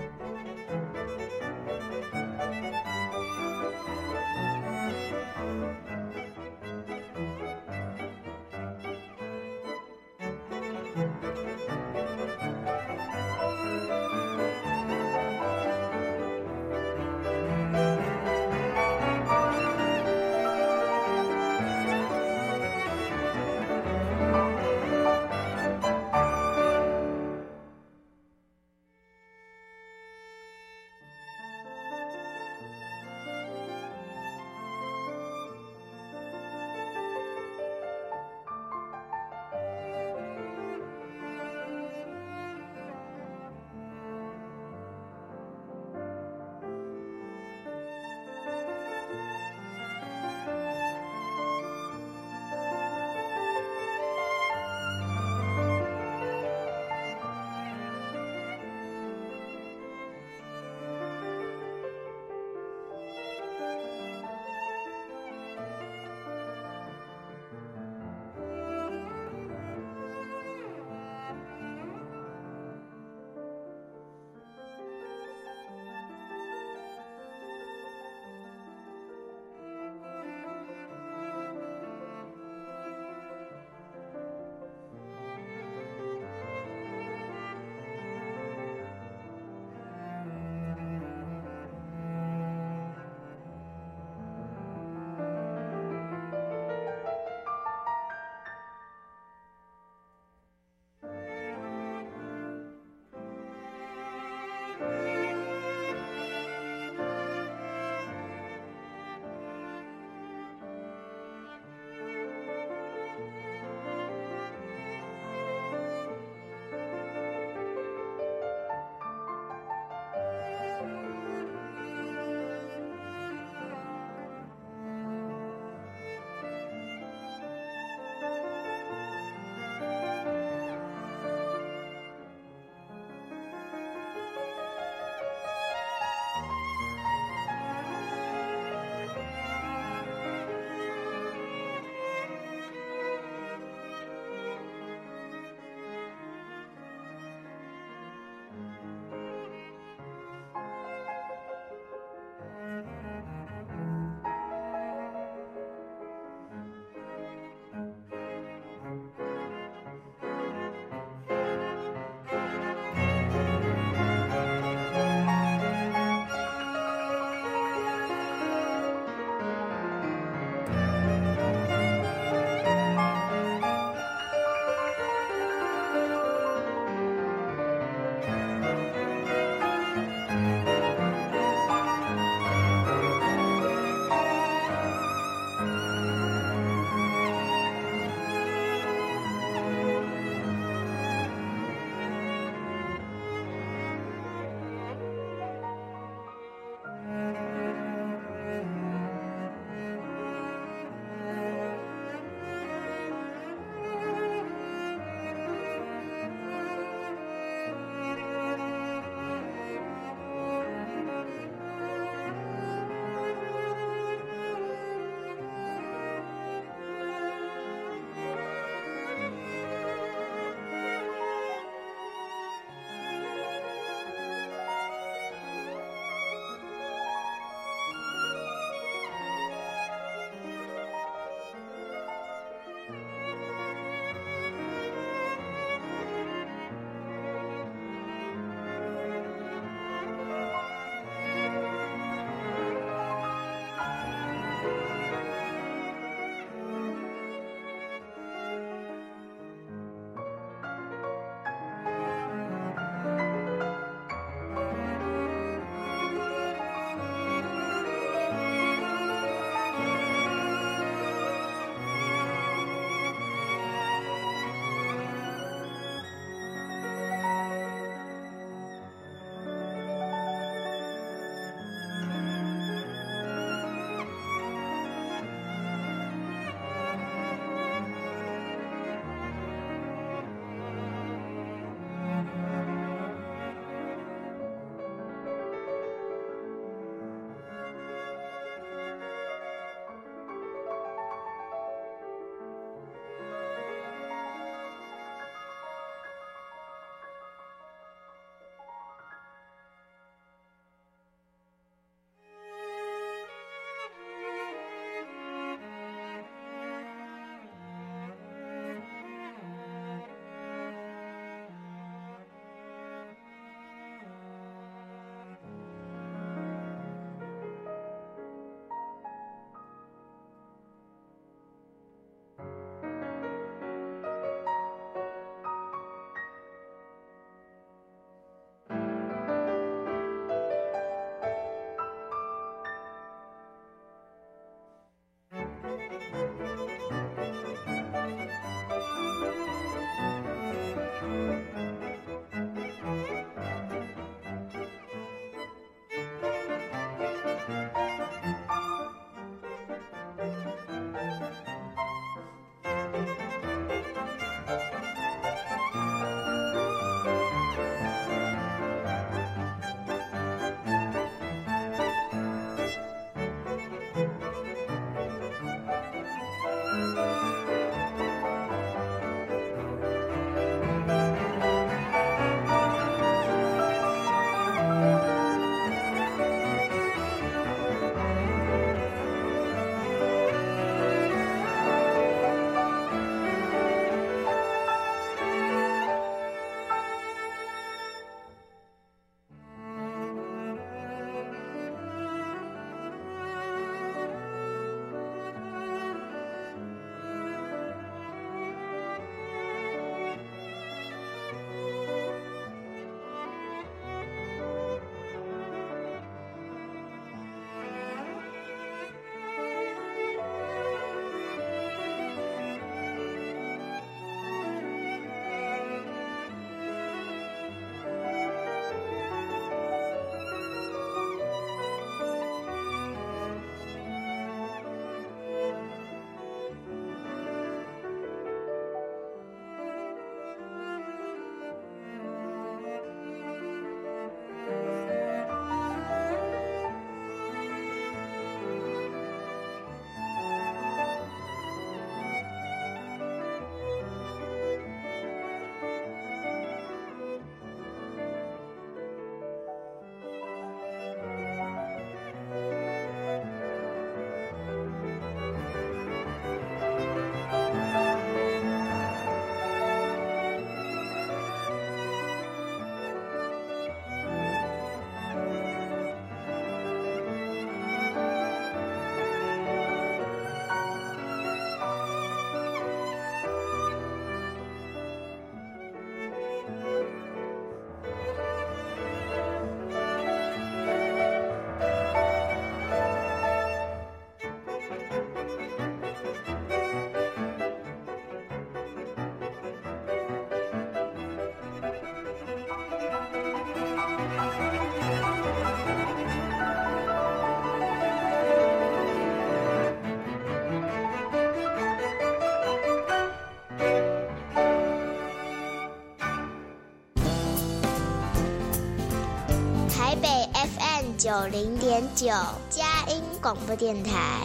[511.05, 512.07] 九零点九
[512.49, 514.23] 佳音广播电台，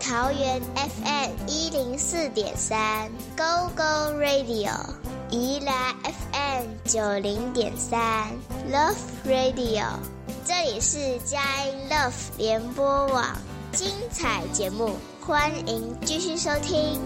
[0.00, 4.72] 桃园 FM 一零四点三 Go Go Radio，
[5.30, 8.26] 宜兰 FM 九零点三
[8.72, 9.84] Love Radio，
[10.44, 13.24] 这里是佳音 Love 联播网，
[13.70, 17.00] 精彩节目，欢迎继续收听。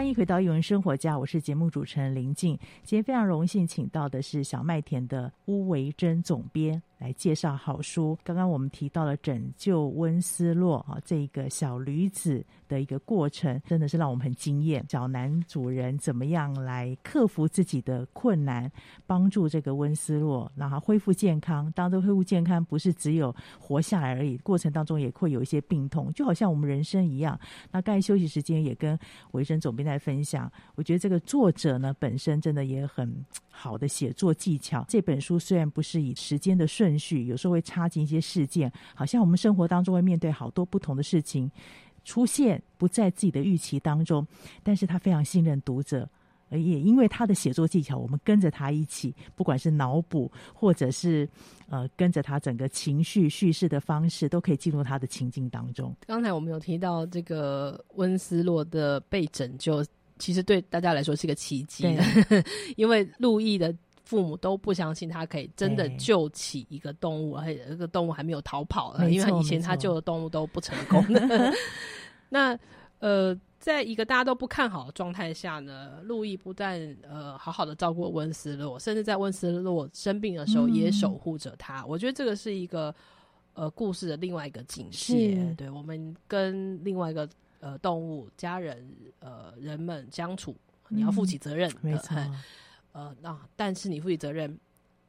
[0.00, 2.58] 欢迎回到《一文生活家》，我是节目主持人林静。
[2.84, 6.82] 今天非常荣幸请到的是小麦田的巫维珍总编。
[7.00, 8.16] 来介绍好书。
[8.22, 14.84] 刚刚我们提到了拯救温斯洛啊，这一个小驴子的一个过程，真的是让我们很惊艳。
[14.88, 18.70] 小男主人怎么样来克服自己的困难，
[19.06, 21.72] 帮助这个温斯洛让他恢复健康。
[21.72, 27.40] 当这恢复健康，不是只有活下来而已，过程当中也会有一些病痛，就好像我们人生一样。
[27.70, 28.98] 那刚才休息时间也跟
[29.30, 33.24] 维生总编在分享，我觉得这个作者呢本身真的也很
[33.60, 34.82] 好的写作技巧。
[34.88, 41.50] 这本书虽然不是以时间的顺序有时候会插进一些事件，好像我们生活当中会面对好多不同的事情
[42.02, 44.26] 出现，不在自己的预期当中。
[44.62, 46.08] 但是他非常信任读者，
[46.48, 51.28] 也因为他的写作技巧，我们跟着他一起，不管是脑补或者是
[51.68, 55.94] 呃跟着他整个情绪叙事的方式，都可以进入他的情境当中。
[56.06, 59.84] 刚才我们有提到这个温斯洛的被拯救，
[60.20, 61.84] 其实对大家来说是个奇迹，
[62.76, 63.74] 因为路易的。
[64.02, 71.52] 父母都不相信他可以真的救起一个动物，而且这个动物还没有逃跑了，因为以前他救的动物都不成功的。
[72.28, 72.58] 那
[72.98, 81.82] 呃，在一个大家都不看好的状态下呢，路易不但呃好好的照顾温斯洛，甚至在温斯洛生病的时候也守护着他。
[81.82, 81.84] 嗯。
[81.86, 82.92] 我觉得这个是一个
[83.54, 87.28] 呃故事的另外一个警示，对我们跟另外一个
[87.60, 88.90] 呃动物家人
[89.20, 90.56] 呃人们相处，
[90.88, 91.70] 你要负起责任。
[91.82, 92.16] 嗯，没错。
[92.92, 94.58] 呃，那但是你负起责任，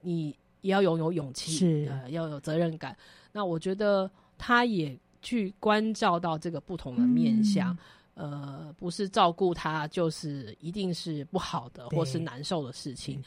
[0.01, 2.95] 你也要拥有勇气，是呃，要有责任感。
[3.31, 7.75] 那我觉得他也去关照到这个不同的面相，
[8.13, 13.19] 嗯、呃，不是照顾他就是一定是不好的或是难受的事情。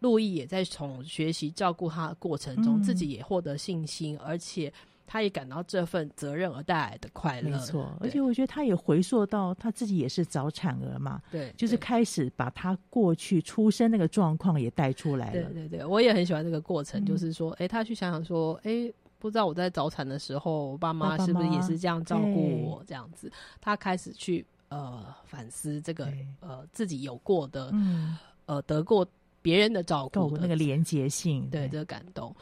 [0.00, 4.72] 路易也在从学习照顾他的过程中，嗯、自己也获得信心，而且。
[5.12, 7.92] 他也感到这份责任而带来的快乐，没错。
[7.98, 15.32] 而且我觉得他也回溯到他自己也是早产儿嘛，对，就是开始把他过去出生那个状况也带出来了。
[15.32, 22.84] 对对对，我也很喜欢这个过程，嗯、就是说，哎、欸，他去想想说，哎、欸，不知道我在早产的时候，我爸妈是不是也是这样照顾我？
[22.86, 23.28] 这样子，
[23.60, 26.06] 他开始去呃反思这个
[26.38, 29.04] 呃自己有过的，嗯、呃得过
[29.42, 32.32] 别人的照顾的那个连结性，对，对这个感动。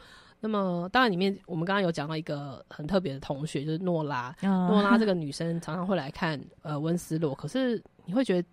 [0.41, 4.33] 那么，当然里面我们刚刚有讲到一个很特别的同学，就是诺拉。
[4.41, 8.47] 诺、uh, 拉这个女生常常会来看呃温斯洛，可是你会觉得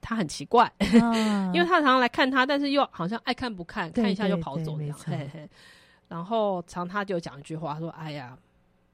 [0.00, 4.98] 她很奇怪，uh, 因为她常常来看他，但是又好像爱看不看，看一下就跑走这样。
[5.04, 5.50] 嘿嘿。
[6.08, 8.34] 然后常他就讲一句话说：“哎呀，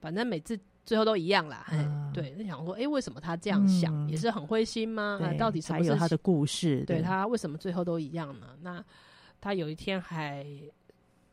[0.00, 1.64] 反正每次最后都一样啦。
[1.70, 3.94] Uh, ”对，就想说，哎、欸，为什么他这样想？
[3.94, 5.20] 嗯、也是很灰心吗？
[5.38, 6.82] 到底什么是还有他的故事？
[6.84, 8.48] 对，对他为什么最后都一样呢？
[8.60, 8.84] 那
[9.40, 10.44] 他有一天还。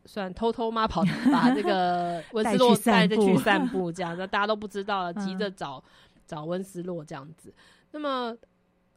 [0.05, 0.87] 算偷偷吗？
[0.87, 5.83] 跑把这个 温斯洛带着去散步，这样子大家都不知道，急着找、
[6.15, 7.53] 嗯、找温斯洛这样子。
[7.91, 8.35] 那么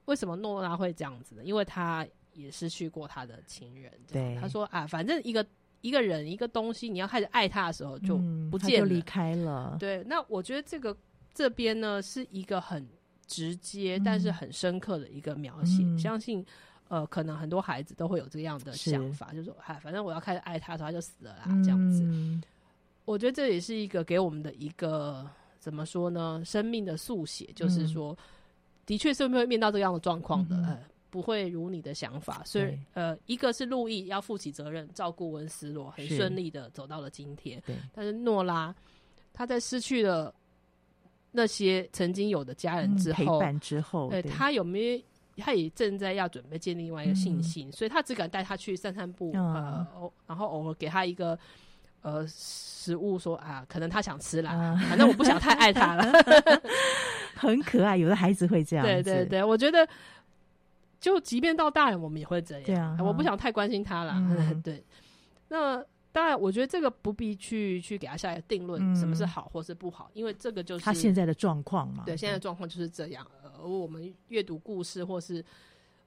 [0.06, 1.42] 为什么诺拉会这样子呢？
[1.44, 3.92] 因为他也失去过他的情人。
[4.10, 5.44] 对，他说啊，反正一个
[5.80, 8.16] 一个人一个东西，你要开始爱他的时候就
[8.50, 9.76] 不见了，离、嗯、开了。
[9.78, 10.96] 对，那我觉得这个
[11.32, 12.88] 这边呢是一个很
[13.26, 16.44] 直接、嗯、但是很深刻的一个描写，嗯、相信。
[16.88, 22.02] 呃，可能很多孩子都会有这样的想法，就是说，嗨，反正我要开始爱他的时候，他就死了啦，这样子。
[22.04, 22.42] 嗯。
[23.06, 25.28] 我觉得这也是一个给我们的一个
[25.60, 26.42] 怎么说呢？
[26.44, 28.16] 生命的速写，就是说，嗯、
[28.86, 30.78] 的确是会面到这样的状况的，嗯呃，
[31.10, 32.42] 不会如你的想法。
[32.46, 37.62] 所以，呃，一个是路易要负起责任，照顾温斯洛，很顺利的走到了今天。
[37.66, 38.74] 对，但是诺拉，
[39.34, 40.34] 他在失去了
[41.30, 45.02] 那些曾经有的家人之后，嗯、陪伴之后，对，他有没有？
[45.38, 51.38] 他也正在要准备建立另外一个信心，嗯、所以他只敢带他去散散步，嗯、呃，然后偶尔给他一个
[52.02, 56.12] 呃食物说，说啊，可能他想吃啦，嗯、反正我不想太爱他了，
[57.34, 57.96] 很可爱。
[57.96, 59.88] 有的孩子会这样，对对对，我觉得
[61.00, 62.96] 就即便到大人，我们也会这样。
[62.96, 64.84] 啊、我不想太关心他了，嗯、 对。
[65.48, 72.04] 那当然，我觉得这个不必去去给他下一个定论，什么是好或是不好，因为这个就是他现在的状况嘛。
[72.06, 73.26] 对，现在的状况就是这样。
[73.64, 75.44] 而我们阅读故事，或是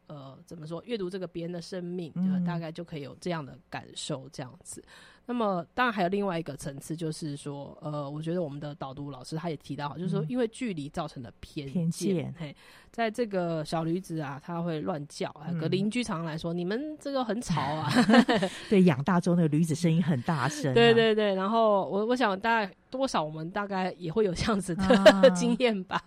[0.06, 4.84] 呃，怎么说，阅读这个别人的生命，嗯、大概就可以有这样的感受，这样子。
[5.30, 12.56] 那么当然还有另外一个层次，就是说，呃，我觉得我们的导读老师他也提到，就是说，因为距离造成的偏见，见嘿，
[12.92, 17.92] 在这个小驴子啊，他会乱叫，嗯、隔邻居常常来说，你们这个很吵啊。
[18.70, 20.74] 对，养大之后那个驴子声音很大声、啊。
[20.74, 26.02] 对对对，然后我我想大概多少我们大概也会有这样子的、啊、 经验吧，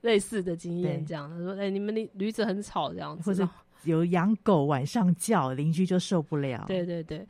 [0.00, 1.30] 类似的经验这样。
[1.30, 3.48] 他说，哎、欸，你们的驴子很吵这样子，或者
[3.84, 6.64] 有养狗晚上叫，邻居就受不了。
[6.66, 7.24] 对对对。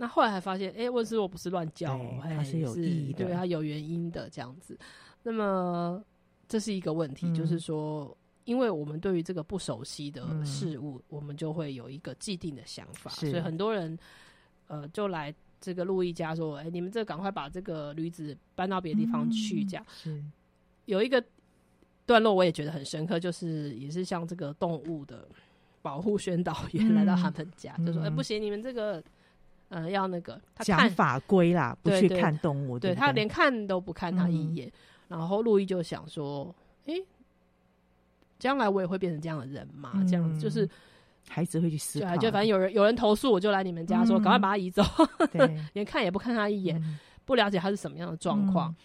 [0.00, 4.78] 那后来还发现，哎、欸，温斯洛不是乱叫，它是有意义的，对，它有原因的这样子。
[5.24, 6.00] 那么
[6.46, 13.98] 这是一个问题，嗯、就是说，因为我们对于这个不熟悉的事物，嗯、我们就会有一个既定的想法，所以很多人
[14.68, 19.84] 呃就来这个路易家说，哎、欸，你们这赶快把这个驴子搬到别的地方去，这样。
[20.84, 21.22] 有一个
[22.06, 25.26] 段落我也觉得很深刻，就是也是像这个动物的
[25.82, 29.02] 保护宣导员来到他们家，嗯、就说，哎、欸，不行，你们这个。
[29.68, 34.66] 呃，要那个讲法规啦，不去看动物，对，他连看都不看他一眼。
[34.68, 34.72] 嗯、
[35.18, 36.54] 然后路易就想说，
[36.86, 37.06] 哎、欸，
[38.38, 39.92] 将来我也会变成这样的人嘛？
[39.94, 40.68] 嗯、这样子就是
[41.28, 44.82] 孩子会去思考，就反正有人有人投诉，我就来你们家说，赶、嗯、快把他移走，
[45.32, 48.70] 对 连看也不看他一眼，嗯、不了解他是什么样的状况。
[48.70, 48.76] 嗯、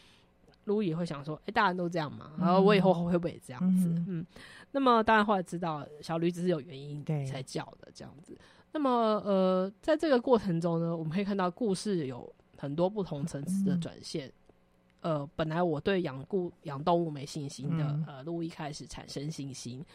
[0.66, 3.88] 路易也会想说，哎、欸，大人都这样嘛，然后我以后会不会也这样子？
[3.88, 4.26] 嗯，嗯，
[4.72, 8.38] 那么当然后来知道小驴子是有原因才叫的，这样子。
[8.74, 8.90] 那么，
[9.24, 14.28] 呃，在这个过程中呢，我们可以看到故事有很多不同层次的转现。
[15.02, 19.86] 嗯、呃，本来我对养故养动物没信心的，嗯、呃，路易开始产生信心。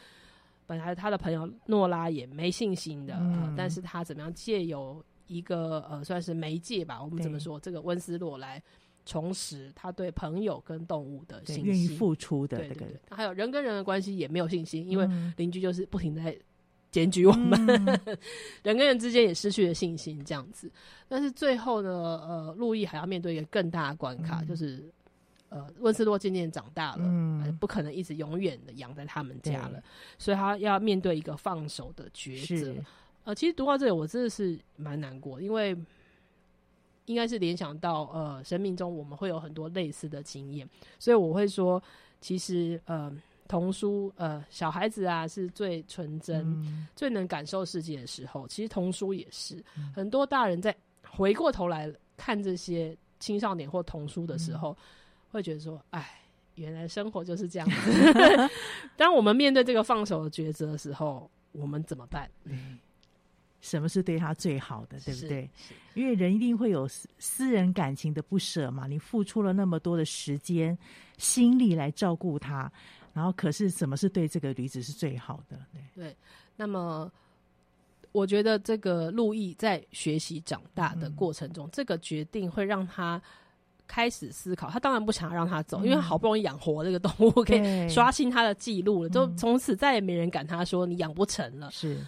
[0.64, 7.58] 本来他的朋友诺拉也没信心的，嗯呃、但是他怎么样借由一个呃，算是媒介吧，我们怎么说？
[7.58, 8.62] 对这个温斯洛来
[9.04, 13.00] 重拾他对朋友跟动物的信心，愿意付出的对对对。
[13.10, 16.38] 还有人跟人的关系也没有信心，因为邻居就是不停在。
[16.90, 18.18] 检举我们，嗯、
[18.64, 20.70] 人跟人之间也失去了信心，这样子。
[21.06, 24.82] 但是最后呢，呃，路易还要面对一个更大的关卡，嗯、就是
[25.50, 29.82] 呃，温斯洛渐渐长大了，嗯、呃，不可能一直永远的养在他们家了，
[30.18, 32.74] 所以他要面对一个放手的抉择。
[33.24, 35.76] 呃，其实读到这里，我真的是蛮难过，因为
[37.04, 40.66] 应该是联想到呃，生命中我们会有很多类似的经验，
[40.98, 41.82] 所以我会说，
[42.20, 43.14] 其实呃。
[43.48, 48.46] 童书，呃，小孩子啊是最纯真、嗯、最能感受世界的时候。
[48.46, 54.76] 其实童书也是，嗯、很多大人在回过头来看这些青少年或童书的时候，嗯、
[55.30, 56.20] 会觉得说：“哎，
[56.56, 57.90] 原来生活就是这样子。”
[58.96, 62.30] 当我们面对这个放手的抉择的时候，我们怎么办？
[62.44, 62.78] 嗯、
[63.62, 65.48] 什么是对他最好的，对不对？
[65.94, 66.86] 因为人一定会有
[67.18, 68.86] 私人感情的不舍嘛。
[68.86, 70.76] 你付出了那么多的时间、
[71.16, 72.70] 心力来照顾他。
[73.18, 75.58] 然后，可是什么是对这个驴子是最好的？
[75.72, 76.16] 对，對，
[76.54, 77.10] 那么
[78.12, 83.20] 我觉得这个路易在学习长大的过程中，嗯、这个决定会让他
[83.88, 84.70] 开始思考。
[84.70, 91.68] 他当然不想让他走，嗯、因为好不容易养活这个动物，可以刷新他的记录了，就从此再也没人敢他说你养不成了。
[91.72, 91.98] 是，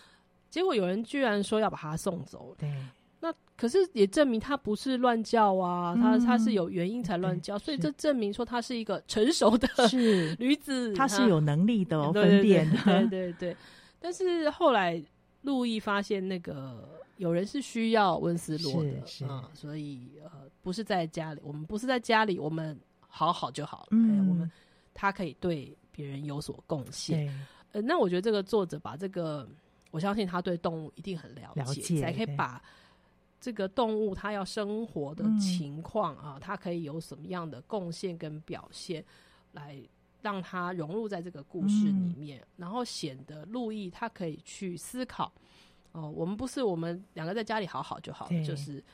[0.48, 2.54] 结果有人居然说要把他送走。
[2.56, 2.72] 对。
[3.22, 9.68] 那可是也证明他不是乱叫啊，他他是有原因才乱叫，所以这证明说他是一个成熟的
[10.40, 13.56] 女子，他是有能力的哦，分辨的，对对 对。
[14.00, 15.02] 但是后来
[15.42, 20.30] 路易发现那个有人是需要温斯洛的啊，所以呃
[20.62, 23.88] 不是在家里，我们不是在家里，我们好好就好了。
[23.90, 24.50] 嗯，我们
[24.94, 27.30] 他可以对别人有所贡献。
[27.72, 29.46] 呃，那我觉得这个作者把这个，
[29.90, 32.58] 我相信他对动物一定很了解，才可以把。
[33.40, 39.02] 这个动物它要生活的情况、嗯、啊，它可以有什么样的贡献跟表现，
[39.52, 39.80] 来
[40.20, 45.32] 让它融入在这个故事里面，嗯、然后显得路易他可以去思考。
[45.92, 48.84] 哦、呃，我们不是我们两个在家里好好就好了，就是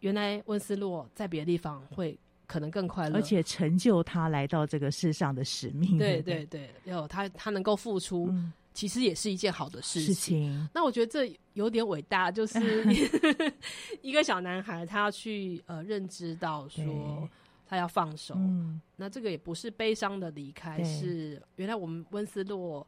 [0.00, 5.98] 原来温斯洛在别的地方会可能更快乐，而且成就他来到这个世上的使命。
[5.98, 8.28] 对对对，有他他能够付出。
[8.30, 10.06] 嗯其实也是一件好的事情。
[10.06, 12.84] 事情那我觉得这有点伟大，就是
[14.02, 17.26] 一个小男孩，他要去呃认知到说
[17.66, 18.34] 他要放手。
[18.36, 22.86] 嗯、那这个也不是悲伤的离开，是原来我们温斯洛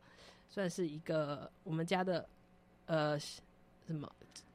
[0.51, 2.29] 算是一个我们家的
[2.85, 3.41] 呃什
[3.89, 4.07] 么。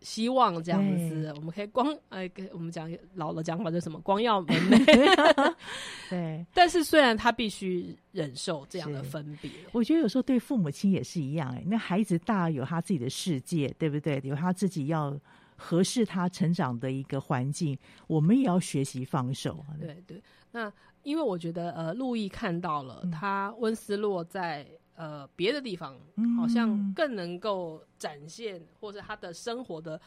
[0.03, 5.55] 希望这样子，我们可以光哎，跟我们讲老的讲法，就是什么光耀门楣。
[6.11, 11.49] 对，但是虽然他必须忍受这样的分别，我觉得有时候对父母亲也是一样。
[11.55, 14.21] 哎，那孩子大有他自己的世界，对不对？
[14.25, 15.17] 有他自己要
[15.55, 17.77] 合适他成长的一个环境，
[18.07, 19.65] 我们也要学习放手。
[19.79, 20.71] 对对，对，那
[21.03, 24.67] 因为我觉得呃，路易看到了他温斯洛在。
[24.95, 25.97] 呃，别的地方
[26.37, 29.99] 好像更能够展现，或者他的生活的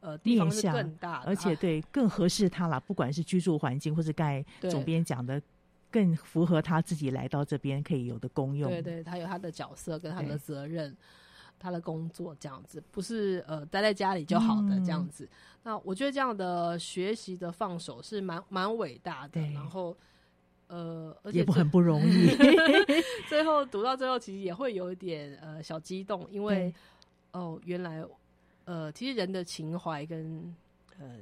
[0.00, 5.40] 呃地方是更大的，而且对更合适他啦，不管是居住环境或是刚才总编讲的，
[5.88, 8.68] 更符合他自己来到这边可以有的功用。
[8.68, 10.96] 对对，他有他的角色跟他的责任，
[11.56, 15.24] 他的工作这样子，不是呃待在家里就好的这样子。
[15.26, 15.30] 嗯、
[15.62, 19.96] 那我觉得这样的学习的放手是蛮蛮伟大的，然后。
[20.74, 22.26] 呃，而且也不很不容易。
[23.30, 26.74] 最后读到最后，其实也会有一点呃小激动，因为
[27.30, 28.04] 哦，原来
[28.64, 30.52] 呃，其实人的情怀跟
[30.98, 31.18] 呃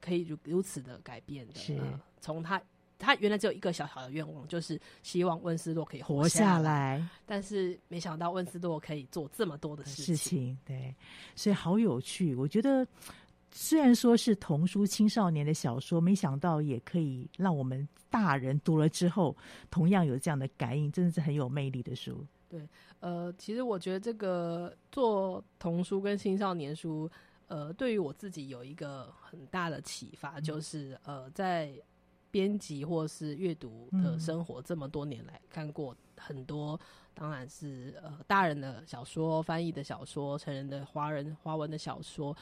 [0.00, 1.54] 可以如如此的改变的。
[1.58, 1.76] 是，
[2.20, 2.62] 从、呃、他
[2.96, 10.16] 他原来只有一个小小的愿望，就是希望温斯洛可以活下，来，但是没想到温斯洛可以做这么多的事情。
[10.16, 10.94] 事情对，
[11.34, 12.86] 所以好有趣，我觉得。
[13.54, 19.36] 虽然说是童书青少年的小说，没想到也可以让我们大人读了之后，
[19.70, 22.26] 同样有这样的感应，真的是很有魅力的书。
[22.48, 22.66] 对，
[23.00, 27.10] 呃，其实我觉得这个做童书跟青少年书，
[27.46, 31.72] 呃，对于我自己有一个很大的启发，嗯、就是呃，在
[32.30, 36.80] 编辑或是阅读的生活这么多年来，看过很多，
[37.12, 42.34] 当然是呃大人的小说、翻译的小说、成人的华人华文的小说。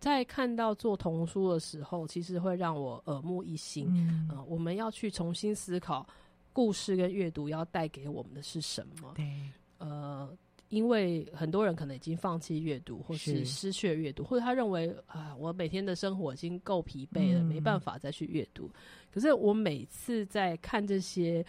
[0.00, 3.86] 在看到做童书的时候，其实会让我耳目一新。
[3.94, 6.06] 嗯，呃，我们要去重新思考
[6.54, 9.12] 故事跟阅读要带给我们的是什么。
[9.14, 9.30] 对，
[9.76, 10.26] 呃，
[10.70, 18.70] 因为很多人可能已经放弃阅读，或是失去了阅读，或者他认为啊，我每天的生活已经够疲惫了，嗯，没办法再去阅读。
[19.12, 21.44] 可是我每次在看这些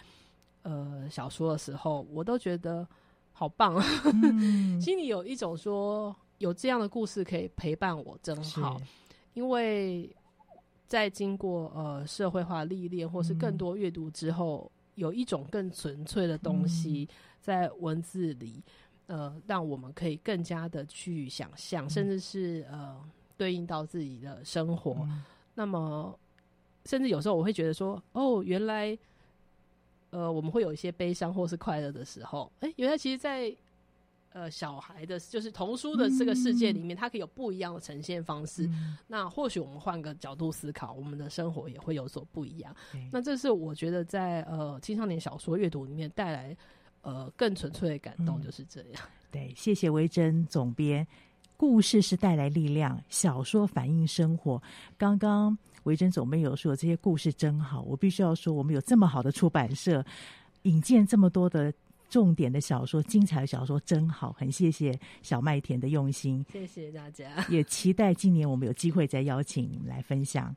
[0.63, 2.85] 呃小说的时候，我都觉得
[3.31, 3.85] 好棒啊，
[4.21, 6.13] 嗯， 心里有一种说。
[6.41, 8.81] 有这样的故事可以陪伴我，真好。
[9.33, 10.09] 因为
[10.87, 17.07] 在经过呃社会化历练，或是更多阅读之后，嗯，有一种更纯粹的东西
[17.39, 18.61] 在文字里，
[19.07, 22.99] 嗯，呃，让我们可以更加的去想象，嗯，甚至是呃
[23.37, 24.97] 对应到自己的生活。
[25.03, 25.23] 嗯，
[25.53, 26.17] 那么，
[26.85, 28.97] 甚至有时候我会觉得说，哦，原来
[30.09, 33.55] 呃我们会有一些悲伤或是快乐的时候，哎，原来其实，在
[34.33, 38.65] 呃，小孩的，就是童书的这个世界里面，它可以有不一样的呈现方式。
[38.67, 42.73] 嗯、那或许我们换个角度思考，我们的生活也会有所不一样。
[43.11, 46.55] 那这是我觉得在呃青少年小说阅读里面带来
[47.01, 49.01] 呃更纯粹的感动，就是这样。
[49.03, 51.05] 嗯、对，谢谢维珍总编。
[51.57, 54.63] 故事是带来力量，小说反映生活。
[54.97, 60.01] 刚刚维珍总编有说这些故事真好，我必须要说，我们有这么好的出版社，
[60.61, 61.73] 引荐这么多的。
[62.11, 70.53] 重点的小说，精彩的小说真好，很谢谢小麦田的用心，谢谢大家，也期待今年我们有机会再邀请你们来分享。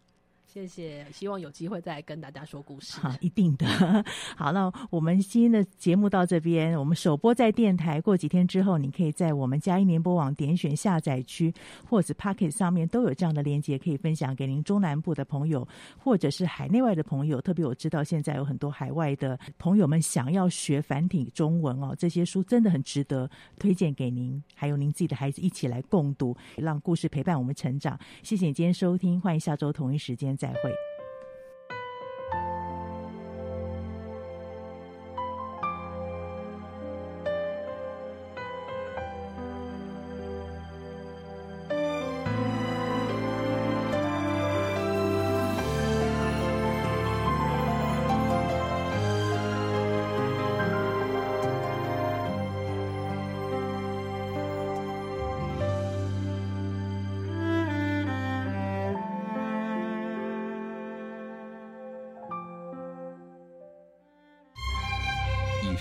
[0.55, 3.00] 谢谢，希望有机会再跟大家说故事。
[3.00, 3.66] 好，一定的。
[4.38, 8.00] 好，那我们今天的节目到这边，我们首播在电台。
[8.00, 11.52] 过几天之后，你可以在我们佳音联播网点选下载区，
[11.90, 15.66] 或者 Pocket 上面都有这样的链接，可以分享给您中南部的朋友，
[15.98, 17.40] 或者是海内外的朋友。
[17.40, 23.28] 特别我知道现在有很多海外的朋友们想要学繁体中文哦，这些书真的很值得
[23.59, 27.98] 推荐给您，还有您自己的孩子一起来共读，让故事陪伴我们成长。
[28.22, 30.93] 谢谢你今天收听，欢迎下周同一时间再会。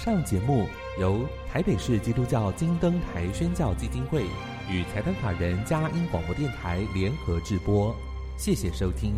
[0.04, 0.68] 上节目
[0.99, 4.26] 由台北市基督教金灯台宣教基金会
[4.70, 7.95] 与财团法人嘉音广播电台联合制播，
[8.36, 9.14] 谢谢收听。